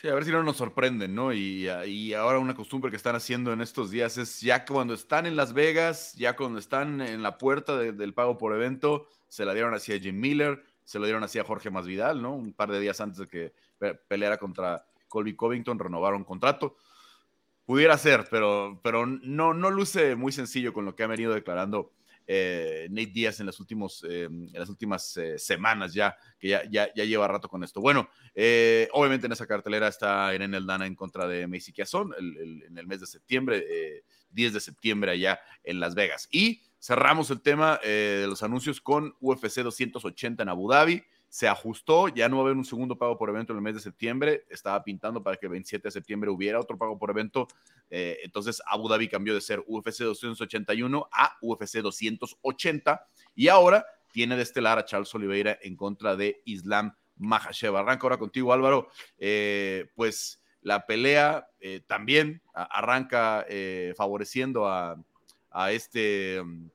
[0.00, 1.32] Sí, a ver si no nos sorprenden, ¿no?
[1.32, 1.68] Y,
[2.14, 5.52] ahora una costumbre que están haciendo en estos días es ya cuando están en Las
[5.52, 9.92] Vegas, ya cuando están en la puerta del pago por evento, se la dieron así
[9.92, 12.34] a Jim Miller, se lo dieron así a Jorge Masvidal, ¿no?
[12.34, 13.52] Un par de días antes de que
[14.08, 16.76] peleara contra Colby Covington, renovaron contrato.
[17.64, 21.92] Pudiera ser, pero, pero no, no luce muy sencillo con lo que ha venido declarando
[22.26, 23.58] eh, Nate Díaz en las,
[24.08, 27.80] eh, en las últimas eh, semanas ya, que ya, ya, ya, lleva rato con esto.
[27.80, 28.08] Bueno,
[28.92, 33.00] obviamente en esa cartelera está Irene Eldana en contra de Macy Kiazón en el mes
[33.00, 36.28] de septiembre, 10 de septiembre allá en Las Vegas.
[36.30, 41.02] Y cerramos el tema de los anuncios con UFC 280 en Abu Dhabi.
[41.28, 43.74] Se ajustó, ya no va a haber un segundo pago por evento en el mes
[43.74, 47.46] de septiembre, estaba pintando para que el 27 de septiembre hubiera otro pago por evento,
[47.88, 54.34] eh, entonces Abu Dhabi cambió de ser UFC 281 a UFC 280 y ahora tiene
[54.34, 57.76] de estelar a Charles Oliveira en contra de Islam Mahashev.
[57.76, 63.46] Arranca ahora contigo Álvaro, eh, pues la pelea eh, también arranca
[63.96, 64.96] favoreciendo a,
[65.70, 66.68] este um,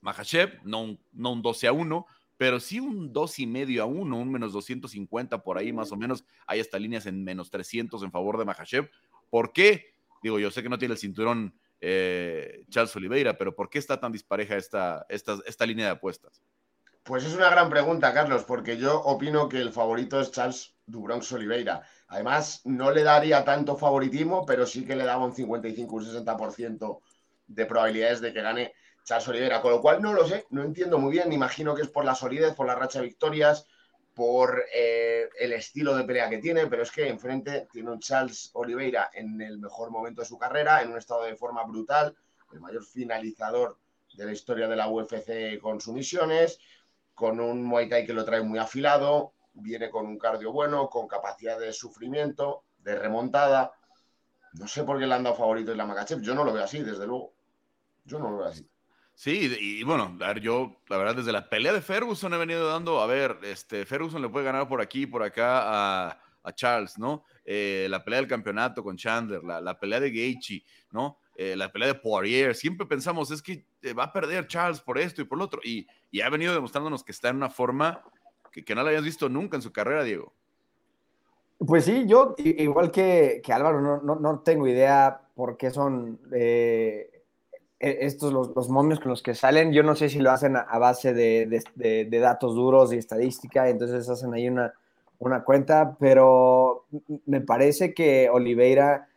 [0.00, 2.06] Mahashev, no no un 12 a 1,
[2.36, 5.96] pero sí un dos y medio a uno, un menos 250 por ahí más o
[5.96, 6.24] menos.
[6.46, 8.90] Hay hasta líneas en menos 300 en favor de Mahashev.
[9.30, 9.94] ¿Por qué?
[10.22, 14.00] Digo, yo sé que no tiene el cinturón eh, Charles Oliveira, pero ¿por qué está
[14.00, 16.42] tan dispareja esta, esta, esta línea de apuestas?
[17.04, 21.32] Pues es una gran pregunta, Carlos, porque yo opino que el favorito es Charles Dubronx
[21.32, 21.82] Oliveira.
[22.06, 27.00] Además, no le daría tanto favoritismo, pero sí que le daba un 55, un 60%
[27.46, 28.74] de probabilidades de que gane
[29.04, 31.88] Charles Oliveira, con lo cual no lo sé, no entiendo muy bien, imagino que es
[31.88, 33.66] por la solidez, por la racha de victorias,
[34.14, 38.50] por eh, el estilo de pelea que tiene, pero es que enfrente tiene un Charles
[38.54, 42.14] Oliveira en el mejor momento de su carrera, en un estado de forma brutal,
[42.52, 43.78] el mayor finalizador
[44.14, 46.58] de la historia de la UFC con sumisiones,
[47.14, 51.08] con un Muay Thai que lo trae muy afilado, viene con un cardio bueno, con
[51.08, 53.72] capacidad de sufrimiento, de remontada.
[54.54, 56.82] No sé por qué le han dado favorito la Makachev, yo no lo veo así,
[56.82, 57.34] desde luego.
[58.04, 58.68] Yo no lo veo así.
[59.14, 62.66] Sí, y, bueno, a ver, yo, la verdad, desde la pelea de Ferguson he venido
[62.68, 66.18] dando, a ver, este, Ferguson le puede ganar por aquí, por acá a,
[66.56, 67.24] Charles, ¿no?
[67.44, 71.20] Eh, la pelea del campeonato con Chandler, la, pelea de Gaethje, ¿no?
[71.36, 74.98] Eh, la pelea de Poirier, siempre pensamos, es que eh, va a perder Charles por
[74.98, 75.86] esto y por lo otro, y,
[76.20, 78.02] ha venido demostrándonos que está en una forma
[78.50, 80.34] que, no la habías visto nunca en su carrera, Diego.
[81.66, 87.10] Pues sí, yo, igual que, Álvaro, no, no, tengo idea por qué son e,
[87.78, 90.78] estos los, los, momios con los que salen, yo no sé si lo hacen a,
[90.78, 94.72] base de, de, datos duros y estadística, entonces hacen ahí una,
[95.18, 96.86] una cuenta, pero
[97.26, 99.08] me parece que Oliveira,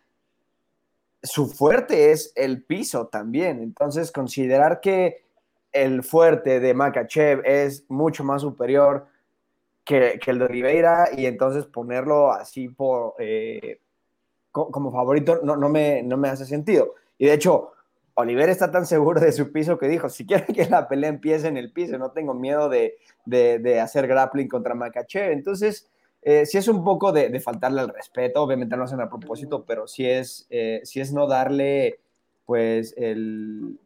[1.24, 5.24] su fuerte es el piso también, entonces considerar que
[5.72, 9.08] el fuerte de Makachev es mucho más superior
[9.86, 13.80] que, que el de Oliveira y entonces ponerlo así por, eh,
[14.52, 16.96] como favorito no, no, me, no me hace sentido.
[17.18, 17.72] Y de hecho,
[18.16, 21.48] Oliver está tan seguro de su piso que dijo, si quiere que la pelea empiece
[21.48, 22.98] en el piso, no tengo miedo de,
[23.80, 25.32] hacer grappling contra Makachev.
[25.32, 25.90] Entonces,
[26.22, 29.88] eh, sí es un poco de, faltarle al respeto, obviamente no hacen a propósito, pero
[29.88, 32.00] sí es, eh, es no darle
[32.46, 33.78] pues el,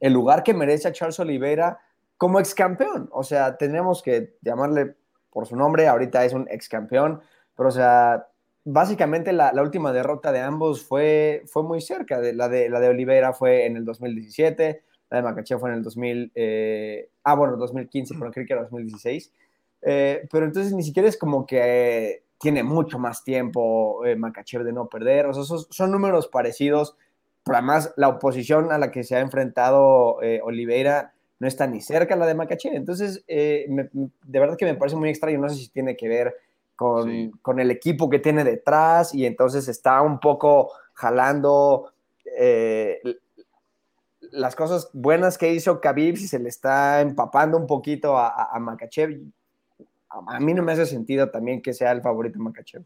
[0.00, 1.78] el lugar que merece a Charles Oliveira
[2.16, 3.08] como ex campeón.
[3.12, 4.96] O sea, tenemos que llamarle
[5.30, 7.20] por su nombre, ahorita es un ex campeón,
[7.56, 8.28] pero o sea,
[8.64, 12.20] básicamente la, última derrota de ambos fue, fue muy cerca.
[12.20, 15.76] De, la, de, la de Oliveira fue en el 2017, la de Macaché fue en
[15.76, 19.32] el 2000, eh, ah, bueno, 2015, pero creo que era 2016.
[19.82, 24.88] Eh, pero entonces ni siquiera es como que tiene mucho más tiempo eh, de no
[24.88, 25.26] perder.
[25.26, 26.96] O sea, son, números parecidos,
[27.44, 31.80] pero además la oposición a la que se ha enfrentado eh, Oliveira no está ni
[31.80, 32.72] cerca a la de Makachev.
[32.72, 35.40] Entonces, de verdad que me parece muy extraño.
[35.40, 36.36] No sé si tiene que ver
[36.76, 41.90] con, con el equipo que tiene detrás y entonces está un poco jalando
[44.30, 48.60] las cosas buenas que hizo Khabib si se le está empapando un poquito a, a,
[48.60, 49.20] Makachev
[50.08, 52.84] a mí no me hace sentido también que sea el favorito Makachev.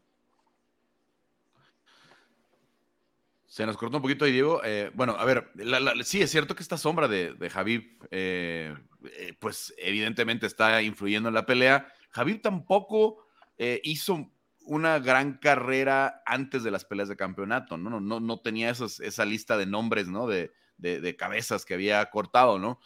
[3.57, 4.61] Se nos cortó un poquito ahí, Diego.
[4.63, 5.51] Eh, bueno, a ver,
[6.03, 8.71] sí, es cierto que esta sombra de, de Javib, eh,
[9.03, 11.91] eh, pues evidentemente está influyendo en la pelea.
[12.11, 13.25] Javib tampoco
[13.81, 17.89] hizo una gran carrera antes de las peleas de campeonato, ¿no?
[17.89, 20.27] No, no, no tenía esa lista de nombres, ¿no?
[20.27, 22.79] De, de, cabezas que había cortado, ¿no?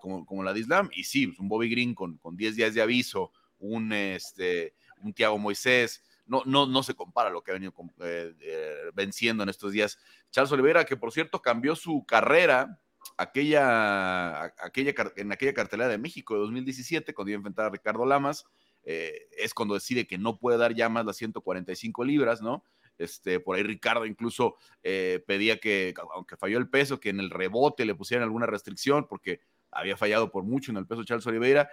[0.00, 0.90] como, como, la de Islam.
[0.94, 5.12] Y sí, pues, un Bobby Green con, con 10 días de aviso, un, este, un
[5.12, 9.48] Tiago Moisés, no, no, no se compara lo que ha venido eh, eh, venciendo en
[9.48, 9.98] estos días.
[10.30, 12.80] Charles Oliveira, que por cierto cambió su carrera
[13.16, 18.06] aquella, aquella, en aquella cartelera de México de 2017, cuando iba a enfrentar a Ricardo
[18.06, 18.44] Lamas,
[18.84, 22.64] eh, es cuando decide que no puede dar ya más las 145 libras, ¿no?
[22.96, 27.84] Este, por ahí Ricardo incluso pedía que, aunque falló el peso, que en el rebote
[27.84, 29.40] le pusieran alguna restricción, porque
[29.72, 31.68] había fallado por mucho en el peso Charles Oliveira,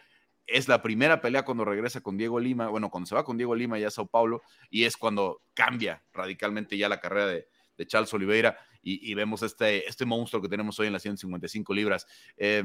[0.51, 3.55] es la primera pelea cuando regresa con Diego Lima, bueno, cuando se va con Diego
[3.55, 7.47] Lima ya a Sao Paulo, y es cuando cambia radicalmente ya la carrera de,
[7.87, 12.05] Charles Oliveira y, vemos este, este monstruo que tenemos hoy en las 155 libras.
[12.37, 12.63] Eh,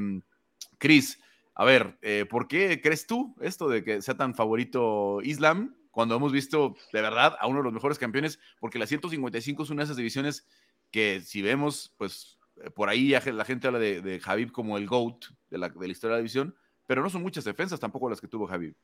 [0.77, 1.19] Chris,
[1.55, 6.15] a ver, eh, ¿por qué crees tú esto de que sea tan favorito Islam cuando
[6.15, 8.39] hemos visto de verdad a uno de los mejores campeones?
[8.61, 10.47] Porque la 155 es una de esas divisiones
[10.91, 14.87] que si vemos, pues eh, por ahí la gente habla de, de Javib como el
[14.87, 16.55] GOAT de la, de la historia de la división,
[16.87, 18.75] pero no son muchas defensas tampoco las que tuvo Javi.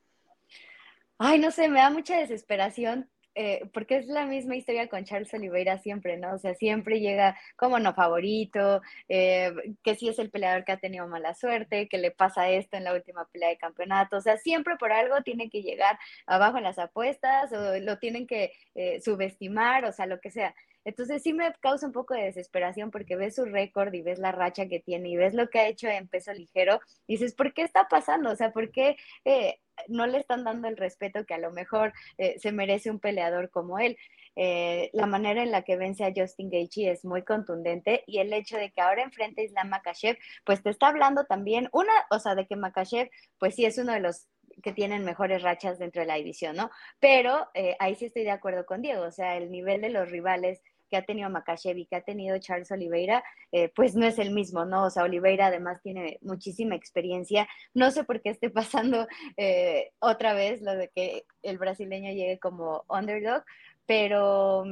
[1.19, 5.33] Ay, no sé, me da mucha desesperación eh, porque es la misma historia con Charles
[5.33, 6.35] Oliveira siempre, ¿no?
[6.35, 10.77] O sea, siempre llega como no favorito, eh, que sí es el peleador que ha
[10.77, 14.37] tenido mala suerte, que le pasa esto en la última pelea de campeonato, o sea,
[14.37, 19.01] siempre por algo tiene que llegar abajo en las apuestas o lo tienen que eh,
[19.01, 20.55] subestimar, o sea, lo que sea.
[20.85, 24.33] Entonces sí me causa un poco de desesperación porque ves su récord y ves la
[24.33, 27.53] racha que tiene y ves lo que ha hecho en peso ligero y dices, ¿por
[27.55, 28.31] qué está pasando?
[28.31, 31.93] O sea, ¿por qué eh, no le están dando el respeto que a lo mejor
[32.19, 33.97] eh, se merece un peleador como él?
[34.35, 38.33] Eh, la manera en la que vence a Justin Gaethje es muy contundente y el
[38.33, 42.19] hecho de que ahora enfrente a Islam Makashev, pues te está hablando también, una, o
[42.19, 44.29] sea, de que Makashev, pues sí es uno de los
[44.63, 46.71] que tienen mejores rachas dentro de la división, ¿no?
[47.01, 50.63] Pero ahí sí estoy de acuerdo con Diego, o sea, el nivel de los rivales
[50.93, 54.31] que ha tenido Makachev y que ha tenido Charles Oliveira, eh, pues no es el
[54.31, 54.85] mismo, ¿no?
[54.85, 57.49] O sea, Oliveira además tiene muchísima experiencia.
[57.73, 59.07] No sé por qué esté pasando
[59.39, 63.43] eh, otra vez lo de que el brasileño llegue como underdog,
[63.87, 64.65] pero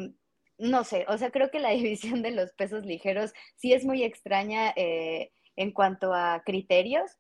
[0.59, 4.03] no sé, o sea, creo que la división de los pesos ligeros sí es muy
[4.03, 7.17] extraña eh, en cuanto a criterios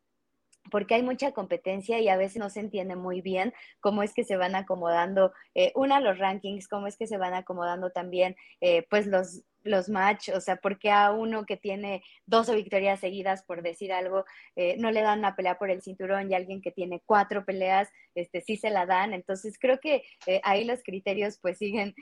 [0.71, 4.25] porque hay mucha competencia y a veces no se entiende muy bien cómo es que
[4.25, 8.87] se van acomodando, eh, una, los rankings, cómo es que se van acomodando también, eh,
[8.91, 13.63] pues los, los match, o sea, porque a uno que tiene 12 victorias seguidas, por
[13.63, 14.25] decir algo,
[14.57, 17.91] eh, no le dan una pelea por el cinturón y alguien que tiene cuatro peleas,
[18.15, 19.13] este, sí se la dan.
[19.13, 20.03] Entonces, creo que
[20.43, 21.95] ahí los criterios pues siguen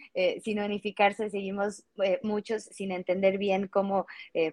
[0.43, 1.85] sin unificarse, seguimos
[2.23, 4.07] muchos sin entender bien cómo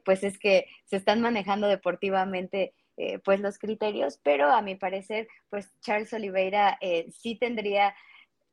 [0.03, 5.27] pues es que se están manejando deportivamente eh, pues los criterios, pero a mi parecer,
[5.49, 7.93] pues Charles Oliveira eh, sí tendría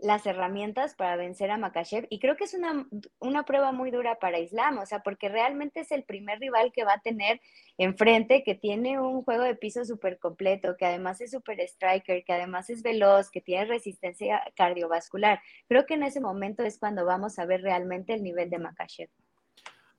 [0.02, 2.86] las herramientas para vencer a Makachev y creo que es una,
[3.20, 6.84] una, prueba muy dura para Islam, o sea, porque realmente es el primer rival que
[6.84, 7.40] va a tener
[7.78, 12.32] enfrente, que tiene un juego de piso súper completo, que además es súper striker, que
[12.32, 15.40] además es veloz, que tiene resistencia cardiovascular.
[15.68, 19.08] Creo que en ese momento es cuando vamos a ver realmente el nivel de Makachev.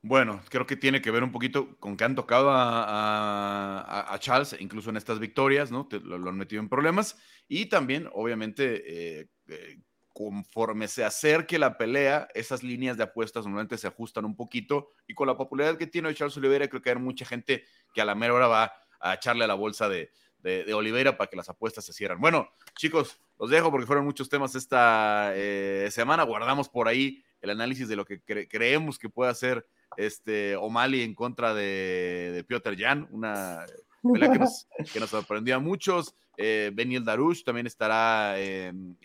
[0.06, 4.90] Bueno, creo que tiene que ver un poquito con que han tocado a, Charles, incluso
[4.90, 5.88] en estas victorias, ¿no?
[6.04, 7.18] lo, han metido en problemas.
[7.48, 9.80] Y también, obviamente, eh, eh,
[10.12, 14.90] conforme se acerque la pelea, esas líneas de apuestas normalmente se ajustan un poquito.
[15.08, 18.06] Y con la popularidad que tiene Charles Oliveira, creo que hay mucha gente que a
[18.06, 21.48] la mera hora va a echarle a la bolsa de, de, Oliveira para que las
[21.48, 22.20] apuestas se cierran.
[22.20, 26.24] Bueno, chicos, los dejo porque fueron muchos temas esta eh, semana.
[26.24, 29.66] Guardamos por ahí el análisis de lo que creemos que puede hacer
[29.98, 33.66] este, O'Malley en contra de, de Piotr Jan, una
[34.02, 36.16] pelea que nos, que nos sorprendió a muchos.
[36.38, 38.98] Eh, Beniel Darush también estará en,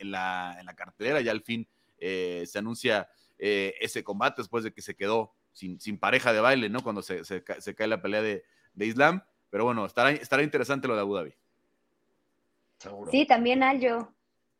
[0.00, 1.66] la, en, la, cartelera, ya al fin
[1.98, 6.40] eh, se anuncia eh, ese combate después de que se quedó sin, sin pareja de
[6.40, 6.82] baile, ¿no?
[6.82, 8.44] Cuando se, se, cae la pelea de,
[8.74, 9.22] de, Islam.
[9.50, 11.34] Pero bueno, estará, estará interesante lo de Abu Dhabi.
[12.78, 13.10] Seguro.
[13.10, 14.12] Sí, también Aljo.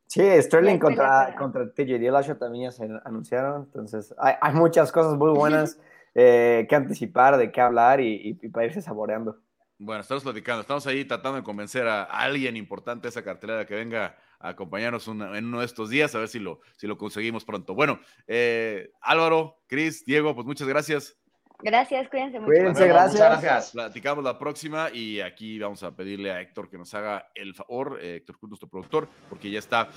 [0.07, 3.65] Sí, Sterling contra, contra TJ Dillashaw también ya se anunciaron.
[3.65, 5.79] Entonces, hay, hay muchas cosas muy buenas
[6.15, 9.39] eh, que anticipar, de qué hablar y, y, para irse saboreando.
[9.79, 13.75] Bueno, estamos platicando, estamos ahí tratando de convencer a alguien importante de esa cartelera que
[13.75, 17.45] venga a acompañarnos en uno de estos días, a ver si lo, si lo conseguimos
[17.45, 17.75] pronto.
[17.75, 21.19] Bueno, eh, Álvaro, Cris, Diego, pues muchas gracias.
[21.63, 22.53] Gracias, cuídense mucho.
[22.53, 23.21] Cuídense, gracias.
[23.21, 23.71] gracias.
[23.73, 27.99] Platicamos la próxima y aquí vamos a pedirle a Héctor que nos haga el favor,
[28.01, 29.89] eh, Héctor Cruz, nuestro productor, porque ya está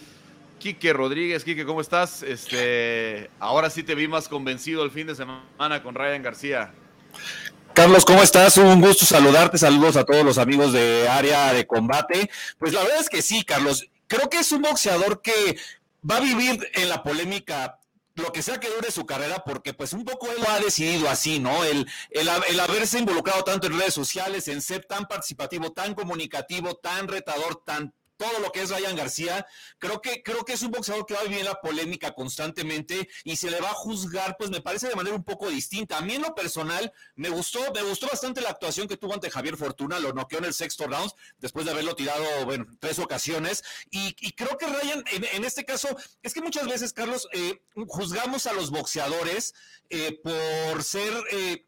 [0.59, 1.43] Quique Rodríguez.
[1.43, 2.23] Quique, ¿cómo estás?
[2.23, 6.71] Este, ahora sí te vi más convencido el fin de semana con Ryan García.
[7.73, 8.57] Carlos, ¿cómo estás?
[8.57, 9.57] Un gusto saludarte.
[9.57, 12.29] Saludos a todos los amigos de área de combate.
[12.57, 13.89] Pues la verdad es que sí, Carlos.
[14.07, 15.57] Creo que es un boxeador que
[16.09, 17.78] va a vivir en la polémica
[18.19, 21.09] lo que sea que dure su carrera, porque pues un poco él lo ha decidido
[21.09, 21.63] así, ¿no?
[21.63, 26.75] El, el, el, haberse involucrado tanto en redes sociales, en ser tan participativo, tan comunicativo,
[26.75, 29.47] tan retador, tan todo lo que es Ryan García.
[29.77, 33.37] Creo que, creo que es un boxeador que va a vivir la polémica constantemente y
[33.37, 35.97] se le va a juzgar, pues me parece de manera un poco distinta.
[35.97, 39.31] A mí en lo personal me gustó, me gustó bastante la actuación que tuvo ante
[39.31, 43.63] Javier Fortuna, lo noqueó en el sexto round, después de haberlo tirado, bueno, tres ocasiones.
[43.89, 45.87] Y, creo que Ryan, en, este caso,
[46.21, 49.53] es que muchas veces, Carlos, eh, juzgamos a los boxeadores
[49.89, 51.13] eh, por ser...
[51.31, 51.65] Eh,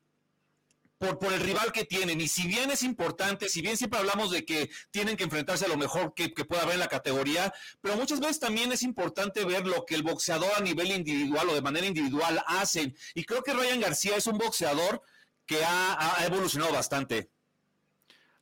[1.01, 2.21] por, el rival que tienen.
[2.21, 5.67] Y si bien es importante, si bien siempre hablamos de que tienen que enfrentarse a
[5.67, 9.65] lo mejor que, pueda haber en la categoría, pero muchas veces también es importante ver
[9.65, 12.95] lo que el boxeador a nivel individual o de manera individual hacen.
[13.15, 15.01] Y creo que Ryan García es un boxeador
[15.45, 17.31] que ha, evolucionado bastante.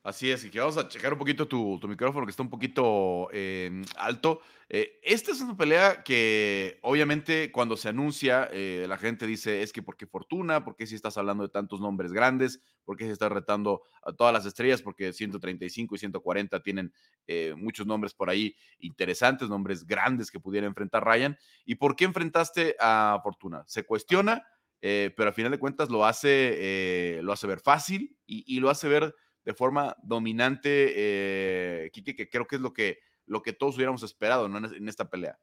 [0.02, 3.28] Así es, y que vamos a checar un poquito tu, micrófono que está un poquito
[3.32, 4.40] em, alto.
[4.72, 9.72] Eh, esta es una pelea que obviamente cuando se anuncia eh, la gente dice es
[9.72, 13.82] que porque Fortuna, porque si estás hablando de tantos nombres grandes, porque si estás retando
[14.04, 16.92] a todas las estrellas, porque 135 y 140 tienen
[17.26, 21.36] eh, muchos nombres por ahí interesantes, nombres grandes que pudiera enfrentar Ryan.
[21.64, 23.64] ¿Y por qué enfrentaste a Fortuna?
[23.66, 24.46] Se cuestiona,
[24.80, 29.14] pero al final de cuentas lo hace, lo hace ver fácil y, lo hace ver
[29.44, 32.98] de forma dominante, eh, que creo que es lo que,
[33.30, 35.38] lo que todos hubiéramos esperado en, esta pelea.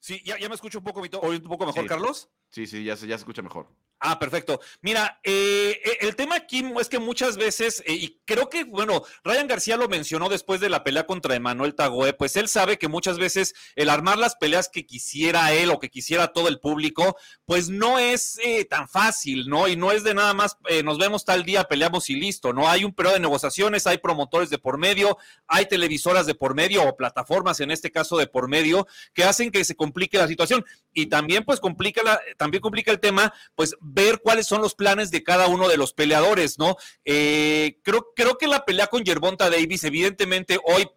[0.00, 2.28] Sí, ya, ya me escucho un poco, un poco mejor, Carlos.
[2.50, 3.68] Sí, sí, ya se, ya se escucha mejor.
[4.00, 4.60] Ah, perfecto.
[4.80, 9.02] Mira, eh, eh, el tema aquí es que muchas veces, eh, y creo que, bueno,
[9.24, 12.86] Ryan García lo mencionó después de la pelea contra Emanuel Tagoe, pues él sabe que
[12.86, 17.16] muchas veces el armar las peleas que quisiera él o que quisiera todo el público,
[17.44, 18.38] pues no es
[18.70, 19.66] tan fácil, ¿no?
[19.66, 22.68] Y no es de nada más, nos vemos tal día, peleamos y listo, ¿no?
[22.68, 25.18] Hay un periodo de negociaciones, hay promotores de por medio,
[25.48, 29.50] hay televisoras de por medio o plataformas, en este caso de por medio, que hacen
[29.50, 30.64] que se complique la situación.
[30.92, 35.10] Y también, pues, complica la, también complica el tema, pues, ver cuáles son los planes
[35.10, 36.76] de cada uno de los peleadores, ¿no?
[37.04, 40.88] Eh, creo, creo que la pelea con Yerbonta Davis, evidentemente, hoy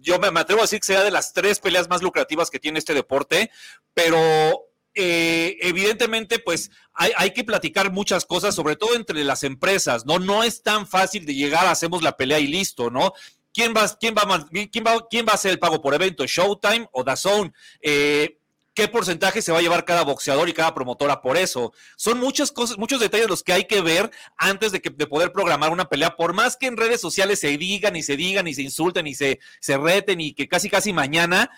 [0.00, 2.78] yo me, atrevo a decir que sea de las tres peleas más lucrativas que tiene
[2.78, 3.50] este deporte,
[3.94, 10.04] pero eh, evidentemente, pues hay, hay, que platicar muchas cosas, sobre todo entre las empresas,
[10.04, 10.18] ¿no?
[10.18, 13.12] No es tan fácil de llegar, hacemos la pelea y listo, ¿no?
[13.52, 16.26] ¿Quién va, quién va, quién va, quién va a hacer el pago por evento?
[16.26, 17.52] ¿Showtime o DAZN?
[17.80, 18.37] Eh,
[18.78, 21.72] qué porcentaje se va a llevar cada boxeador y cada promotora por eso.
[21.96, 25.32] Son muchas cosas, muchos detalles los que hay que ver antes de, que, de poder
[25.32, 28.54] programar una pelea, por más que en redes sociales se digan y se digan y
[28.54, 31.50] se insulten y se, se reten y que casi casi mañana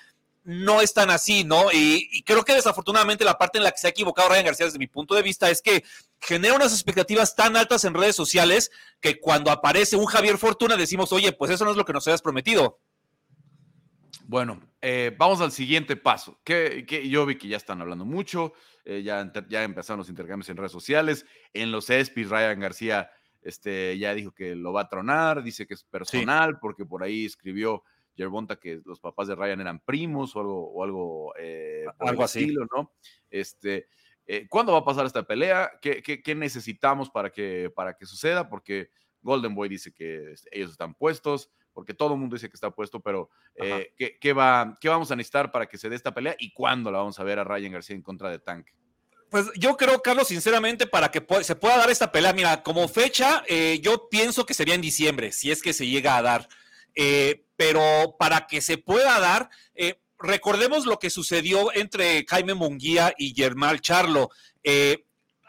[0.45, 1.71] no es tan así, ¿no?
[1.71, 4.79] Y, creo que desafortunadamente la parte en la que se ha equivocado Ryan García desde
[4.79, 5.85] mi punto de vista es que
[6.23, 11.13] genera unas expectativas tan altas en redes sociales que cuando aparece un Javier Fortuna decimos,
[11.13, 12.79] oye, pues eso no es lo que nos habías prometido.
[14.31, 16.39] Bueno, eh, vamos al siguiente paso.
[16.45, 18.53] Que, yo vi que ya están hablando mucho,
[18.85, 21.27] eh, ya, ya empezaron los intercambios en redes sociales.
[21.53, 23.11] En los ESPYs, Ryan García
[23.43, 27.25] este, ya dijo que lo va a tronar, dice que es personal, porque por ahí
[27.25, 27.83] escribió
[28.15, 32.55] Yerbonta que los papás de Ryan eran primos o algo, o algo, eh, algo así,
[32.73, 32.93] ¿no?
[33.31, 33.89] Este,
[34.49, 35.73] ¿Cuándo va a pasar esta pelea?
[35.83, 38.49] ¿Qué, qué necesitamos para que, para que suceda?
[38.49, 38.91] Porque
[39.23, 43.01] Golden Boy dice que ellos están puestos porque todo el mundo dice que está puesto,
[43.01, 46.53] pero eh, ¿qué, va, ¿qué vamos a necesitar para que se dé esta pelea y
[46.53, 48.69] cuándo la vamos a ver a Ryan García en contra de Tank?
[49.31, 53.45] Pues yo creo, Carlos, sinceramente, para que se pueda dar esta pelea, mira, como fecha,
[53.47, 56.49] eh, yo pienso que sería en diciembre, si es que se llega a dar.
[56.97, 59.49] Eh, pero para que se pueda dar,
[60.19, 64.31] recordemos lo que sucedió entre Jaime Munguía y Germán Charlo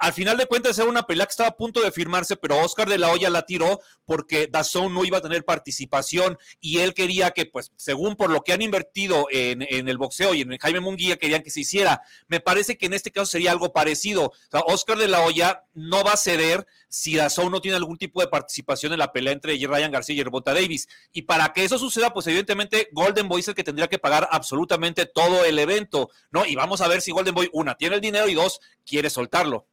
[0.01, 2.89] al final de cuentas era una pelea que estaba a punto de firmarse, pero Oscar
[2.89, 7.29] de la Hoya la tiró porque Dazón no iba a tener participación y él quería
[7.31, 11.17] que, pues, según por lo que han invertido en, el boxeo y en Jaime Munguía,
[11.17, 12.01] querían que se hiciera.
[12.27, 14.25] Me parece que en este caso sería algo parecido.
[14.25, 17.99] O sea, Oscar de la Hoya no va a ceder si Dazón no tiene algún
[17.99, 20.87] tipo de participación en la pelea entre Ryan García y Herbota Davis.
[21.13, 24.27] Y para que eso suceda, pues evidentemente Golden Boy es el que tendría que pagar
[24.31, 26.43] absolutamente todo el evento, ¿no?
[26.43, 29.67] Y vamos a ver si Golden Boy, una, tiene el dinero y dos, quiere soltarlo.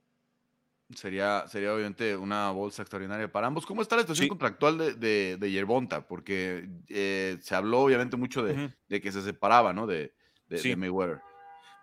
[0.95, 3.67] Sería, sería obviamente una bolsa extraordinaria para ambos.
[3.67, 6.07] ¿Cómo está la situación contractual de, de, Yerbonta?
[6.07, 9.87] Porque eh, se habló obviamente mucho de, que se separaba, ¿no?
[9.87, 10.15] De,
[10.49, 11.21] de Mayweather.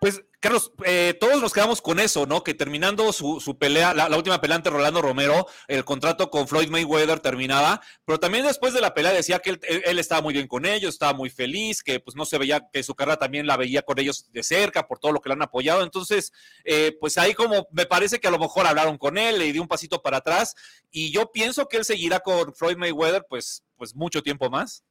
[0.00, 2.44] Pues, Carlos, eh, todos nos quedamos con eso, ¿no?
[2.44, 7.18] Que terminando su, pelea, la, última pelea ante Rolando Romero, el contrato con Floyd Mayweather
[7.20, 10.94] terminaba, pero también después de la pelea decía que él, estaba muy bien con ellos,
[10.94, 13.98] estaba muy feliz, que pues no se veía, que su carrera también la veía con
[13.98, 15.82] ellos de cerca por todo lo que le han apoyado.
[15.82, 16.32] Entonces,
[16.64, 19.62] eh, pues ahí como me parece que a lo mejor hablaron con él, le dio
[19.62, 20.54] un pasito para atrás,
[20.90, 24.84] y yo pienso que él seguirá con Floyd Mayweather, pues, pues mucho tiempo más.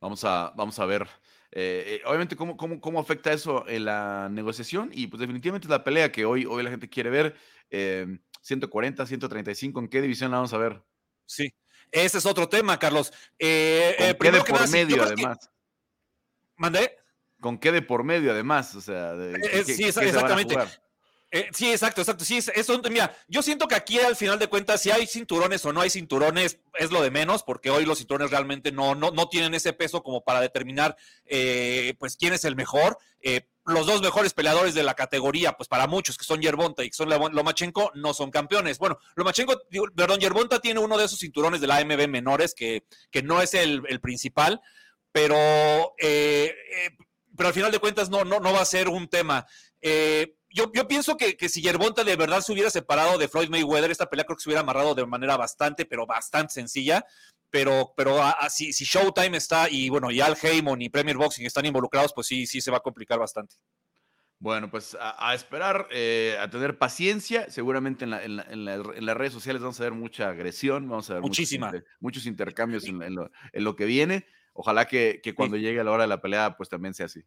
[0.00, 1.08] Vamos a, vamos a ver
[1.50, 4.90] eh, eh, obviamente, ¿cómo, cómo, cómo afecta eso en la negociación?
[4.92, 7.36] Y pues definitivamente es la pelea que hoy, hoy la gente quiere ver.
[8.40, 10.82] 140, eh, 135, ¿en qué división la vamos a ver?
[11.26, 11.52] Sí,
[11.90, 13.10] ese es otro tema, Carlos.
[13.10, 15.50] ¿Con qué de por medio, además?
[16.56, 16.96] ¿Mandé?
[17.40, 18.74] ¿Con qué de por medio, además?
[18.74, 19.14] O sea,
[19.64, 20.56] sí, exactamente.
[21.30, 22.24] Eh, sí, exacto, exacto.
[22.24, 22.40] Sí,
[22.90, 25.90] mira, yo siento que aquí al final de cuentas, si hay cinturones o no hay
[25.90, 29.74] cinturones, es lo de menos, porque hoy los cinturones realmente no, no, no tienen ese
[29.74, 32.96] peso como para determinar, eh, pues, quién es el mejor.
[33.20, 36.88] Eh, los dos mejores peleadores de la categoría, pues para muchos que son Yerbonta y
[36.88, 38.78] que son Lomachenko, no son campeones.
[38.78, 39.60] Bueno, Lomachenko,
[39.94, 43.52] perdón, Yerbonta tiene uno de esos cinturones de la AMB menores que, que no es
[43.52, 44.62] el, principal,
[45.12, 45.36] pero,
[45.98, 49.46] pero al final de cuentas no, no, no va a ser un tema.
[49.82, 54.08] Eh, yo, pienso que, si Yerbonta de verdad se hubiera separado de Floyd Mayweather, esta
[54.08, 57.04] pelea creo que se hubiera amarrado de manera bastante, pero bastante sencilla.
[57.50, 58.18] Pero, pero
[58.50, 62.46] si, Showtime está y bueno, y Al Heyman y Premier Boxing están involucrados, pues sí,
[62.46, 63.56] sí se va a complicar bastante.
[64.40, 67.50] Bueno, pues a, esperar, eh, a tener paciencia.
[67.50, 71.72] Seguramente en, las redes sociales vamos a ver mucha agresión, vamos a ver Muchísima.
[71.98, 74.26] Muchos, intercambios en, lo, que viene.
[74.52, 77.22] Ojalá que, cuando llegue la hora de la pelea, pues también sea así.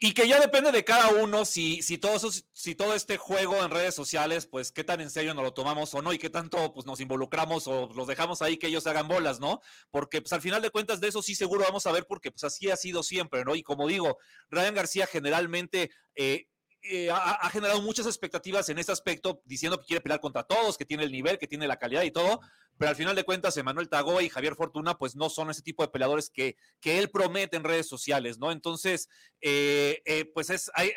[0.00, 3.70] Y que ya depende de cada uno si, si, todo si todo este juego en
[3.70, 6.72] redes sociales, pues qué tan en serio nos lo tomamos o no y qué tanto
[6.72, 9.60] pues, nos involucramos o los dejamos ahí que ellos hagan bolas, ¿no?
[9.90, 12.44] Porque pues al final de cuentas de eso sí seguro vamos a ver porque pues
[12.44, 13.56] así ha sido siempre, ¿no?
[13.56, 14.18] Y como digo,
[14.50, 15.90] Ryan García generalmente...
[16.14, 16.46] Eh,
[16.82, 20.84] eh, ha, generado muchas expectativas en este aspecto, diciendo que quiere pelear contra todos, que
[20.84, 22.40] tiene el nivel, que tiene la calidad y todo,
[22.78, 25.82] pero al final de cuentas, Emanuel Tagoa y Javier Fortuna, pues no son ese tipo
[25.82, 28.52] de peleadores que, que él promete en redes sociales, ¿no?
[28.52, 29.08] Entonces,
[29.40, 30.92] eh, eh, pues es, hay,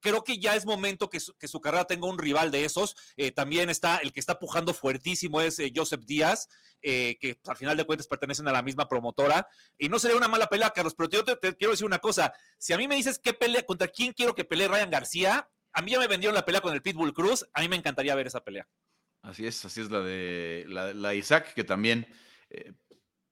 [0.00, 2.96] creo que ya es momento que su, carrera tenga un rival de esos.
[3.34, 6.48] también está el que está pujando fuertísimo es Joseph Díaz,
[6.80, 9.46] que al final de cuentas pertenecen a la misma promotora.
[9.78, 12.32] Y no sería una mala pelea, Carlos, pero yo te, quiero decir una cosa.
[12.58, 15.82] Si a mí me dices qué pelea, contra quién quiero que pelee Ryan García, a
[15.82, 17.46] mí ya me vendieron la pelea con el Pitbull Cruz.
[17.54, 18.66] A mí me encantaría ver esa pelea.
[19.22, 22.06] Así es, así es la de la, Isaac, que también
[22.48, 22.72] eh,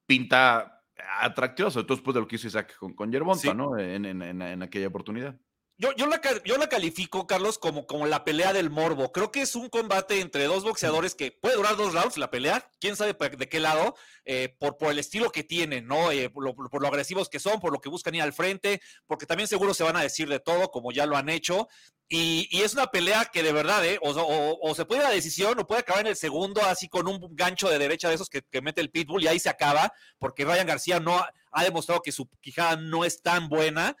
[0.05, 0.83] pinta
[1.21, 3.77] atractiva, sobre todo después de lo que hizo Isaac con, con Yerbonta, ¿no?
[3.77, 5.39] en, aquella oportunidad.
[5.81, 9.13] Yo, yo, la, yo la califico, Carlos, como, como la pelea del morbo.
[9.13, 12.69] Creo que es un combate entre dos boxeadores que puede durar dos rounds la pelea,
[12.81, 16.11] quién sabe de qué lado, eh, por, por el estilo que tienen, ¿no?
[16.11, 19.47] Eh, por, lo, agresivos que son, por lo que buscan ir al frente, porque también
[19.47, 21.69] seguro se van a decir de todo, como ya lo han hecho.
[22.09, 23.99] Y, es una pelea que de verdad, ¿eh?
[24.01, 27.69] O, se puede la decisión o puede acabar en el segundo, así con un gancho
[27.69, 30.67] de derecha de esos que, que mete el pitbull y ahí se acaba, porque Ryan
[30.67, 33.95] García no ha demostrado que su quijada no es tan buena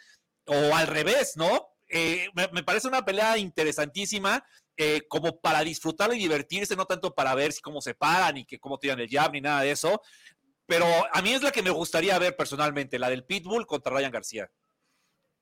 [0.49, 1.69] o al revés, ¿no?
[1.89, 4.43] Eh, me, parece una pelea interesantísima,
[4.77, 8.45] eh, como para disfrutar y divertirse, no tanto para ver si cómo se paran y
[8.45, 10.01] que cómo tiran el jab ni nada de eso.
[10.67, 14.11] Pero a mí es la que me gustaría ver personalmente, la del Pitbull contra Ryan
[14.11, 14.51] García.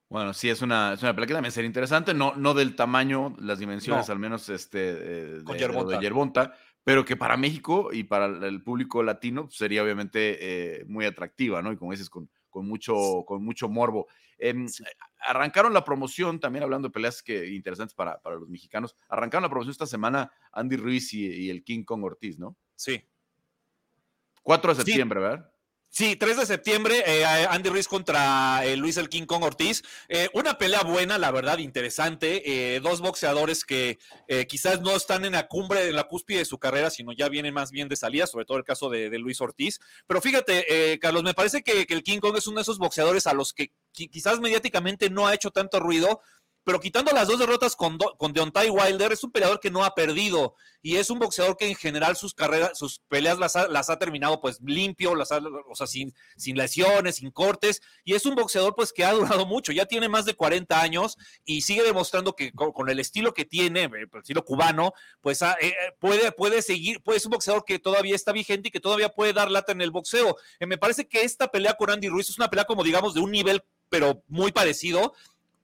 [0.10, 3.36] Bueno, sí, es una, es una pelea que también sería interesante, no, no del tamaño,
[3.40, 6.54] las dimensiones, al menos este, eh, de, de, Yerbonta,
[6.86, 11.74] pero que para México y para el público latino sería obviamente muy atractiva, ¿no?
[11.74, 14.08] Y como dices, con, con, mucho, con mucho morbo.
[14.40, 14.68] Em,
[15.20, 19.50] arrancaron la promoción, también hablando de peleas que, interesantes para, para, los mexicanos, arrancaron la
[19.50, 22.56] promoción esta semana Andy Ruiz y, el King Kong Ortiz, ¿no?
[22.76, 23.04] Sí.
[24.44, 25.52] 4 de septiembre, ¿verdad?
[25.90, 29.84] Sí, 3 de septiembre, eh, Andy Ruiz contra eh, Luis el King Kong Ortiz.
[30.10, 32.80] Eh, una pelea buena, la verdad, interesante.
[32.82, 33.98] dos boxeadores que
[34.48, 37.54] quizás no están en la cumbre, en la cúspide de su carrera, sino ya vienen
[37.54, 39.80] más bien de salida, sobre todo el caso de, Luis Ortiz.
[40.06, 43.26] Pero fíjate, Carlos, me parece que, que, el King Kong es uno de esos boxeadores
[43.26, 46.22] a los que quizás mediáticamente no ha hecho tanto ruido,
[46.68, 49.96] pero quitando las dos derrotas con, con Deontay Wilder, es un peleador que no ha
[49.96, 53.90] perdido y es un boxeador que en general sus carreras, sus peleas las ha, las
[53.90, 58.36] ha terminado pues limpio, las o sea, sin, sin lesiones, sin cortes, y es un
[58.36, 61.16] boxeador pues que ha durado mucho, ya tiene más de 40 años
[61.46, 64.92] y sigue demostrando que con, el estilo que tiene, eh, el estilo cubano,
[65.22, 68.72] pues eh, eh, puede, puede seguir, pues es un boxeador que todavía está vigente y
[68.72, 70.36] que todavía puede dar lata en el boxeo.
[70.60, 73.32] me parece que esta pelea con Andy Ruiz es una pelea como digamos de un
[73.32, 75.14] nivel pero muy parecido.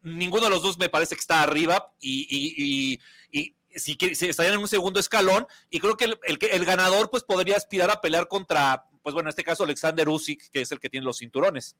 [0.04, 3.00] Ninguno de los dos me parece que está arriba y,
[3.32, 7.58] y, si, estarían en un segundo escalón y creo que el, el, ganador pues podría
[7.58, 10.90] aspirar a pelear contra, pues bueno, en este caso Alexander Usyk, que es el que
[10.90, 11.76] tiene los cinturones.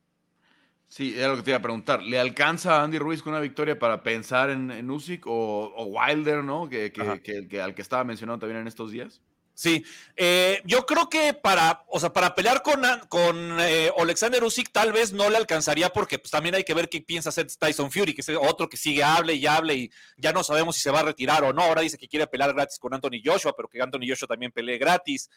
[0.88, 2.04] Sí, era lo que te iba a preguntar.
[2.04, 6.44] ¿Le alcanza a Andy Ruiz con una victoria para pensar en, en Usyk o, Wilder,
[6.44, 6.70] ¿no?
[6.70, 9.20] Que, que, que, al que estaba mencionando también en estos días.
[9.56, 9.86] Sí,
[10.16, 14.92] eh, yo creo que para, o sea, para pelear con, con eh, Alexander Usyk tal
[14.92, 18.16] vez no le alcanzaría porque pues, también hay que ver qué piensa hacer Tyson Fury,
[18.16, 21.02] que es otro que sigue, hable y hable y ya no sabemos si se va
[21.02, 21.62] a retirar o no.
[21.62, 24.80] Ahora dice que quiere pelear gratis con Anthony Joshua, pero que Anthony Joshua también pelee
[24.80, 25.30] gratis.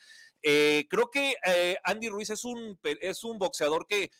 [0.43, 1.37] Eh, creo que
[1.85, 4.11] Andy Ruiz es un, es un boxeador que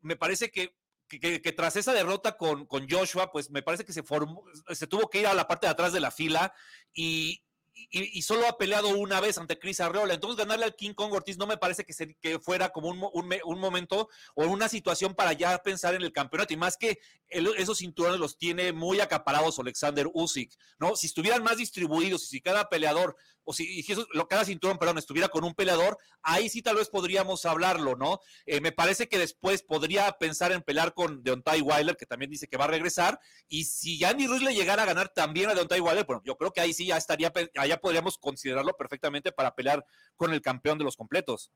[0.00, 0.74] me parece que
[1.20, 5.10] que, tras esa derrota con, con, Joshua, pues me parece que se formó, se tuvo
[5.10, 6.54] que ir a la parte de atrás de la fila
[6.94, 7.42] y,
[7.74, 10.14] y, solo ha peleado una vez ante Chris Arreola.
[10.14, 13.38] Entonces, ganarle al King Kong Ortiz no me parece que, se, que fuera como un,
[13.44, 16.52] un, momento o una situación para ya pensar en el campeonato.
[16.52, 16.98] Y más que
[17.28, 20.96] esos cinturones los tiene muy acaparados Alexander Usyk, ¿no?
[20.96, 24.98] Si estuvieran más distribuidos y si cada peleador o si, si eso, cada cinturón, perdón,
[24.98, 28.20] estuviera con un peleador, ahí sí tal vez podríamos hablarlo, ¿no?
[28.46, 32.48] Eh, me parece que después podría pensar en pelear con Deontay Wilder, que también dice
[32.48, 33.18] que va a regresar,
[33.48, 36.52] y si Andy Ruiz le llegara a ganar también a Deontay Wilder, bueno, yo creo
[36.52, 39.84] que ahí sí ya estaría, allá podríamos considerarlo perfectamente para pelear
[40.16, 41.52] con el campeón de los completos.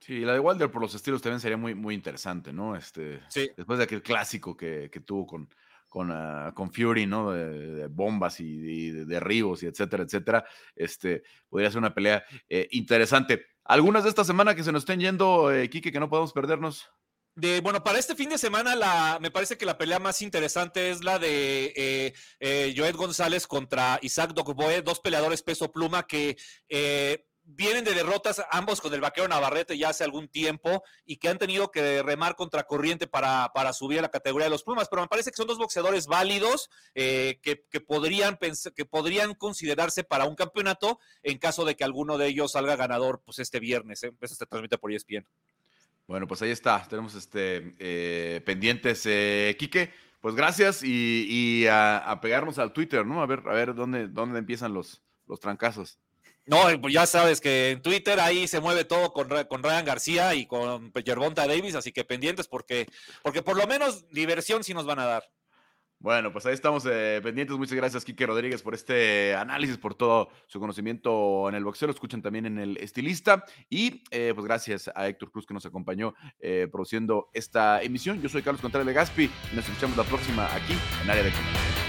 [0.00, 2.74] Sí, la de Wilder por los estilos también sería muy, muy interesante, ¿no?
[2.74, 3.50] Este, sí.
[3.54, 5.50] Después de aquel clásico que, que tuvo con,
[5.90, 7.32] con, uh, con Fury, ¿no?
[7.32, 10.44] De, bombas y de derribos y etcétera, etcétera.
[10.74, 13.44] Este, podría ser una pelea eh, interesante.
[13.64, 16.88] ¿Algunas de esta semana que se nos estén yendo, eh, Quique, que no podemos perdernos?
[17.36, 20.90] De, bueno, para este fin de semana la, me parece que la pelea más interesante
[20.90, 26.36] es la de eh, eh Joed González contra Isaac Dogboe, dos peleadores peso pluma que
[26.68, 27.24] eh,
[27.56, 31.38] vienen de derrotas ambos con el vaquero Navarrete ya hace algún tiempo y que han
[31.38, 35.02] tenido que remar contra corriente para, para subir a la categoría de los plumas, pero
[35.02, 38.38] me parece que son dos boxeadores válidos eh, que, podrían
[38.74, 43.22] que podrían considerarse para un campeonato en caso de que alguno de ellos salga ganador
[43.24, 44.02] pues este viernes.
[44.02, 44.12] ¿eh?
[44.20, 45.26] Eso se transmite por ESPN.
[46.06, 46.86] Bueno, pues ahí está.
[46.88, 49.92] Tenemos este eh, pendientes, eh, Quique.
[50.20, 53.22] Pues gracias y, a, pegarnos al Twitter, ¿no?
[53.22, 55.98] A ver, a ver dónde, dónde empiezan los, los trancazos.
[56.50, 60.34] No, pues ya sabes que en Twitter ahí se mueve todo con, con Ryan García
[60.34, 62.88] y con Yerbonta Davis, así que pendientes porque,
[63.22, 65.22] porque por lo menos diversión sí nos van a dar.
[66.00, 67.56] Bueno, pues ahí estamos eh, pendientes.
[67.56, 71.86] Muchas gracias, Kike Rodríguez, por este análisis, por todo su conocimiento en el boxeo.
[71.86, 73.44] Lo escuchan también en el estilista.
[73.68, 78.20] Y eh, pues gracias a Héctor Cruz que nos acompañó eh, produciendo esta emisión.
[78.22, 80.72] Yo soy Carlos Contreras de Gaspi y nos escuchamos la próxima aquí
[81.04, 81.79] en Área de Comentarios.